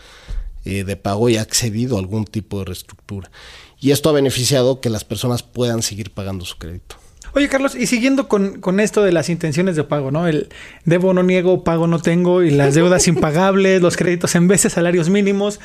eh, 0.65 0.83
de 0.83 0.95
pago 0.95 1.29
y 1.29 1.37
ha 1.37 1.41
accedido 1.41 1.95
a 1.95 1.99
algún 1.99 2.25
tipo 2.25 2.59
de 2.59 2.65
reestructura. 2.65 3.31
Y 3.79 3.91
esto 3.91 4.09
ha 4.09 4.13
beneficiado 4.13 4.79
que 4.79 4.89
las 4.89 5.03
personas 5.03 5.43
puedan 5.43 5.81
seguir 5.81 6.13
pagando 6.13 6.45
su 6.45 6.57
crédito. 6.57 6.97
Oye, 7.33 7.47
Carlos, 7.47 7.75
y 7.75 7.87
siguiendo 7.87 8.27
con, 8.27 8.59
con 8.59 8.79
esto 8.79 9.03
de 9.03 9.11
las 9.11 9.29
intenciones 9.29 9.75
de 9.75 9.83
pago, 9.83 10.11
¿no? 10.11 10.27
El 10.27 10.49
debo 10.83 11.13
no 11.13 11.23
niego, 11.23 11.63
pago 11.63 11.87
no 11.87 11.99
tengo, 11.99 12.43
y 12.43 12.51
las 12.51 12.75
deudas 12.75 13.07
impagables, 13.07 13.81
los 13.81 13.95
créditos 13.95 14.35
en 14.35 14.47
veces, 14.47 14.73
salarios 14.73 15.09
mínimos. 15.09 15.59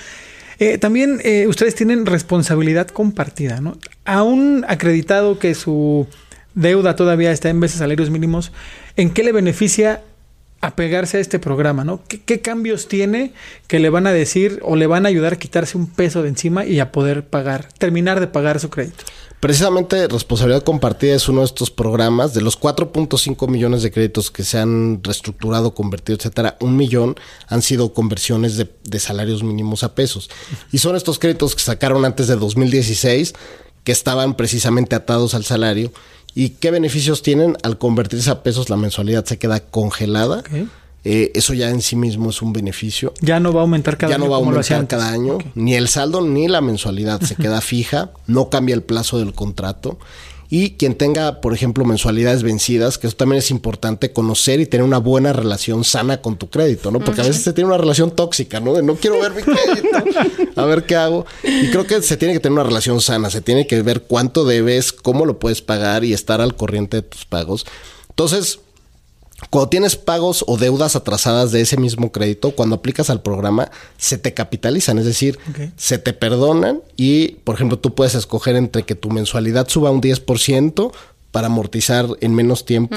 Eh, 0.59 0.79
también 0.79 1.21
eh, 1.25 1.47
ustedes 1.49 1.75
tienen 1.75 2.07
responsabilidad 2.07 2.89
compartida, 2.89 3.61
¿no? 3.61 3.77
A 4.05 4.23
un 4.23 4.65
acreditado 4.69 5.39
que 5.39 5.55
su 5.55 6.07
deuda 6.55 6.97
todavía 6.97 7.33
está 7.33 7.51
en 7.51 7.61
veces 7.61 7.79
salarios 7.79 8.11
mínimos, 8.11 8.53
¿en 8.97 9.11
qué 9.11 9.23
le 9.23 9.33
beneficia 9.33 10.03
apegarse 10.67 11.19
a 11.19 11.21
este 11.21 11.39
programa, 11.39 11.85
¿no? 11.85 12.01
¿Qué, 12.09 12.41
cambios 12.41 12.89
tiene 12.89 13.33
que 13.69 13.79
le 13.79 13.89
van 13.89 14.07
a 14.07 14.13
decir 14.13 14.61
o 14.63 14.77
le 14.77 14.87
van 14.87 15.07
a 15.07 15.09
ayudar 15.09 15.35
a 15.35 15.39
quitarse 15.39 15.79
un 15.79 15.87
peso 15.87 16.23
de 16.23 16.29
encima 16.29 16.67
y 16.67 16.81
a 16.81 16.93
poder 16.93 17.27
pagar, 17.27 17.69
terminar 17.79 18.21
de 18.21 18.27
pagar 18.27 18.59
su 18.59 18.69
crédito? 18.69 19.05
Precisamente 19.39 20.09
responsabilidad 20.09 20.65
compartida 20.65 21.15
es 21.15 21.29
uno 21.29 21.41
de 21.41 21.47
estos 21.47 21.71
programas. 21.71 22.35
De 22.35 22.41
los 22.41 22.59
4.5 22.59 23.49
millones 23.49 23.83
de 23.83 23.93
créditos 23.93 24.31
que 24.31 24.43
se 24.43 24.59
han 24.59 25.01
reestructurado, 25.05 25.75
convertido, 25.75 26.17
etcétera, 26.17 26.57
un 26.61 26.77
millón 26.77 27.17
han 27.47 27.63
sido 27.63 27.93
conversiones 27.93 28.57
de, 28.57 28.69
de 28.85 28.99
salarios 28.99 29.45
mínimos 29.45 29.85
a 29.85 29.95
pesos. 29.95 30.31
Y 30.73 30.79
son 30.79 30.97
estos 30.97 31.19
créditos 31.19 31.55
que 31.55 31.63
sacaron 31.63 32.05
antes 32.05 32.27
de 32.27 32.37
2016, 32.37 33.35
que 33.85 33.93
estaban 33.93 34.37
precisamente 34.37 34.97
atados 34.97 35.35
al 35.35 35.45
salario. 35.45 35.93
¿Y 36.37 36.51
qué 36.51 36.71
beneficios 36.71 37.23
tienen? 37.23 37.57
Al 37.63 37.79
convertirse 37.79 38.29
a 38.29 38.43
pesos, 38.43 38.69
la 38.69 38.77
mensualidad 38.77 39.25
se 39.25 39.39
queda 39.39 39.59
congelada. 39.59 40.45
Eh, 41.03 41.33
eso 41.35 41.55
ya 41.55 41.71
en 41.71 41.81
sí 41.81 41.97
mismo 41.97 42.29
es 42.29 42.43
un 42.43 42.53
beneficio. 42.53 43.15
Ya 43.23 43.41
no 43.41 43.55
va 43.55 43.61
a 43.61 43.63
aumentar 43.63 43.97
cada 43.97 44.11
ya 44.11 44.17
año 44.17 44.25
no 44.27 44.31
va 44.31 44.37
a 44.37 44.41
aumentar 44.41 44.87
cada 44.87 45.09
año, 45.09 45.39
ni 45.55 45.77
el 45.77 45.89
saldo 45.89 46.21
ni 46.21 46.47
la 46.47 46.61
mensualidad 46.61 47.23
se 47.23 47.37
queda 47.37 47.63
fija, 47.63 48.11
no 48.27 48.51
cambia 48.51 48.75
el 48.75 48.83
plazo 48.83 49.19
del 49.19 49.33
contrato. 49.33 49.99
Y 50.49 50.73
quien 50.73 50.95
tenga, 50.95 51.41
por 51.41 51.55
ejemplo, 51.55 51.85
mensualidades 51.85 52.43
vencidas, 52.43 52.99
que 52.99 53.07
eso 53.07 53.17
también 53.17 53.39
es 53.39 53.51
importante, 53.51 54.13
conocer 54.13 54.61
y 54.61 54.67
tener 54.67 54.85
una 54.85 54.99
buena 54.99 55.33
relación 55.33 55.85
sana 55.85 56.23
con 56.23 56.37
tu 56.37 56.49
crédito, 56.49 56.91
¿no? 56.91 57.01
Porque 57.01 57.21
a 57.21 57.25
veces 57.25 57.43
se 57.43 57.53
tiene 57.53 57.69
una 57.69 57.79
relación 57.79 58.11
tóxica, 58.11 58.61
¿no? 58.61 58.75
De 58.75 58.83
no 58.83 58.95
quiero 58.97 59.21
ver 59.21 59.33
mi 59.33 59.43
crédito, 59.43 60.21
a 60.57 60.65
ver 60.65 60.85
qué 60.85 60.97
hago. 60.97 61.27
Y 61.43 61.71
creo 61.71 61.87
que 61.87 62.01
se 62.03 62.17
tiene 62.17 62.35
que 62.35 62.41
tener 62.41 62.53
una 62.53 62.65
relación 62.65 63.01
sana, 63.01 63.31
se 63.31 63.41
tiene 63.41 63.67
que 63.67 63.83
ver 63.83 64.03
cuánto 64.03 64.45
debes, 64.45 64.93
cómo 64.93 65.27
lo 65.27 65.39
puedes 65.39 65.63
pagar 65.63 66.05
y 66.05 66.13
estar 66.13 66.41
al 66.41 66.55
corriente 66.55 66.99
de 66.99 67.03
tus 67.03 67.25
pagos. 67.25 67.67
Entonces, 68.09 68.61
cuando 69.51 69.69
tienes 69.69 69.97
pagos 69.97 70.45
o 70.49 70.57
deudas 70.57 70.97
atrasadas 70.97 71.53
de 71.53 71.61
ese 71.61 71.77
mismo 71.77 72.11
crédito, 72.11 72.53
cuando 72.53 72.77
aplicas 72.77 73.11
al 73.11 73.21
programa, 73.21 73.71
se 73.99 74.17
te 74.17 74.33
capitalizan, 74.33 74.99
es 74.99 75.05
decir, 75.05 75.39
se 75.77 75.99
te 75.99 76.15
perdonan 76.15 76.81
y, 76.97 77.29
por 77.45 77.55
ejemplo, 77.55 77.79
tú 77.79 77.95
puedes 77.95 78.15
escoger 78.15 78.57
entre 78.57 78.85
que 78.85 78.95
tu 78.95 79.11
mensualidad 79.11 79.69
suba 79.69 79.91
un 79.91 80.01
10% 80.01 80.91
para 81.33 81.49
amortizar 81.49 82.07
en 82.23 82.35
menos 82.35 82.65
tiempo 82.65 82.97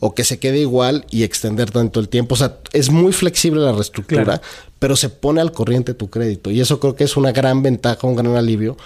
o 0.00 0.12
que 0.12 0.24
se 0.24 0.40
quede 0.40 0.58
igual 0.58 1.06
y 1.08 1.22
extender 1.22 1.70
tanto 1.70 2.00
el 2.00 2.08
tiempo. 2.08 2.34
O 2.34 2.36
sea, 2.38 2.58
es 2.72 2.90
muy 2.90 3.12
flexible 3.12 3.60
la 3.60 3.70
reestructura, 3.70 4.24
Claro. 4.24 4.42
pero 4.80 4.96
se 4.96 5.08
pone 5.08 5.40
al 5.40 5.52
corriente 5.52 5.94
tu 5.94 6.10
crédito. 6.10 6.50
Y 6.50 6.60
eso 6.60 6.80
creo 6.80 6.96
que 6.96 7.04
es 7.04 7.16
una 7.16 7.30
gran 7.30 7.62
ventaja, 7.62 8.08
un 8.08 8.16
gran 8.16 8.34
alivio, 8.34 8.76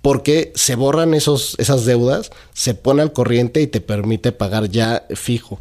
porque 0.00 0.52
se 0.54 0.74
borran 0.74 1.12
esos, 1.12 1.54
esas 1.58 1.84
deudas, 1.84 2.30
se 2.54 2.72
pone 2.74 3.02
al 3.02 3.12
corriente 3.12 3.60
y 3.60 3.66
te 3.66 3.82
permite 3.82 4.32
pagar 4.32 4.70
ya 4.70 5.04
fijo 5.14 5.58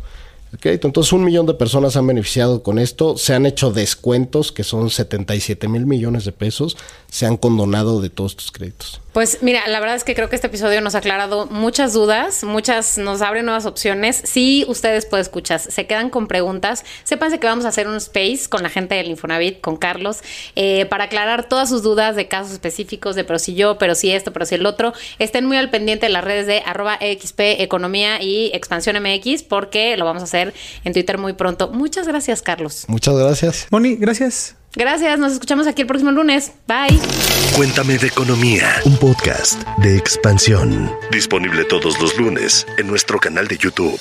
crédito. 0.57 0.87
Entonces, 0.87 1.13
un 1.13 1.23
millón 1.23 1.45
de 1.45 1.53
personas 1.53 1.95
han 1.95 2.07
beneficiado 2.07 2.63
con 2.63 2.79
esto. 2.79 3.17
Se 3.17 3.33
han 3.33 3.45
hecho 3.45 3.71
descuentos, 3.71 4.51
que 4.51 4.63
son 4.63 4.89
77 4.89 5.67
mil 5.67 5.85
millones 5.85 6.25
de 6.25 6.31
pesos. 6.31 6.77
Se 7.09 7.25
han 7.25 7.37
condonado 7.37 8.01
de 8.01 8.09
todos 8.09 8.35
tus 8.35 8.51
créditos. 8.51 9.01
Pues 9.15 9.37
mira, 9.41 9.65
la 9.69 9.79
verdad 9.79 9.95
es 9.95 10.03
que 10.03 10.13
creo 10.13 10.27
que 10.27 10.35
este 10.35 10.47
episodio 10.47 10.81
nos 10.81 10.93
ha 10.93 10.97
aclarado 10.97 11.45
muchas 11.45 11.93
dudas, 11.93 12.43
muchas 12.43 12.97
nos 12.97 13.21
abre 13.21 13.43
nuevas 13.43 13.65
opciones. 13.65 14.21
Si 14.25 14.65
ustedes 14.67 15.05
pueden 15.05 15.21
escuchar, 15.21 15.61
se 15.61 15.87
quedan 15.87 16.09
con 16.09 16.27
preguntas, 16.27 16.83
sépanse 17.05 17.39
que 17.39 17.47
vamos 17.47 17.63
a 17.63 17.69
hacer 17.69 17.87
un 17.87 17.95
space 17.95 18.49
con 18.49 18.61
la 18.61 18.67
gente 18.67 18.95
del 18.95 19.07
Infonavit, 19.07 19.61
con 19.61 19.77
Carlos, 19.77 20.19
eh, 20.57 20.85
para 20.87 21.05
aclarar 21.05 21.47
todas 21.47 21.69
sus 21.69 21.81
dudas 21.81 22.17
de 22.17 22.27
casos 22.27 22.51
específicos, 22.51 23.15
de 23.15 23.23
pero 23.23 23.39
si 23.39 23.55
yo, 23.55 23.77
pero 23.77 23.95
si 23.95 24.11
esto, 24.11 24.33
pero 24.33 24.45
si 24.45 24.55
el 24.55 24.65
otro. 24.65 24.91
Estén 25.17 25.45
muy 25.45 25.55
al 25.55 25.69
pendiente 25.69 26.07
de 26.07 26.11
las 26.11 26.25
redes 26.25 26.45
de 26.45 26.61
arroba 26.65 26.99
XP 26.99 27.61
Economía 27.61 28.21
y 28.21 28.51
Expansión 28.53 29.01
MX, 29.01 29.43
porque 29.43 29.95
lo 29.95 30.03
vamos 30.03 30.23
a 30.23 30.25
hacer 30.25 30.53
en 30.83 30.91
Twitter 30.91 31.17
muy 31.17 31.31
pronto. 31.31 31.69
Muchas 31.69 32.05
gracias, 32.05 32.41
Carlos. 32.41 32.83
Muchas 32.89 33.15
gracias. 33.15 33.67
Moni, 33.71 33.95
gracias. 33.95 34.57
Gracias, 34.75 35.17
nos 35.19 35.33
escuchamos 35.33 35.67
aquí 35.67 35.81
el 35.81 35.87
próximo 35.87 36.11
lunes. 36.11 36.51
Bye. 36.67 36.99
Cuéntame 37.55 37.97
de 37.97 38.07
economía, 38.07 38.81
un 38.83 38.97
podcast 38.97 39.63
de 39.77 39.97
expansión. 39.97 40.91
Disponible 41.11 41.63
todos 41.63 41.99
los 42.01 42.17
lunes 42.17 42.67
en 42.77 42.87
nuestro 42.87 43.19
canal 43.19 43.47
de 43.47 43.57
YouTube. 43.57 43.99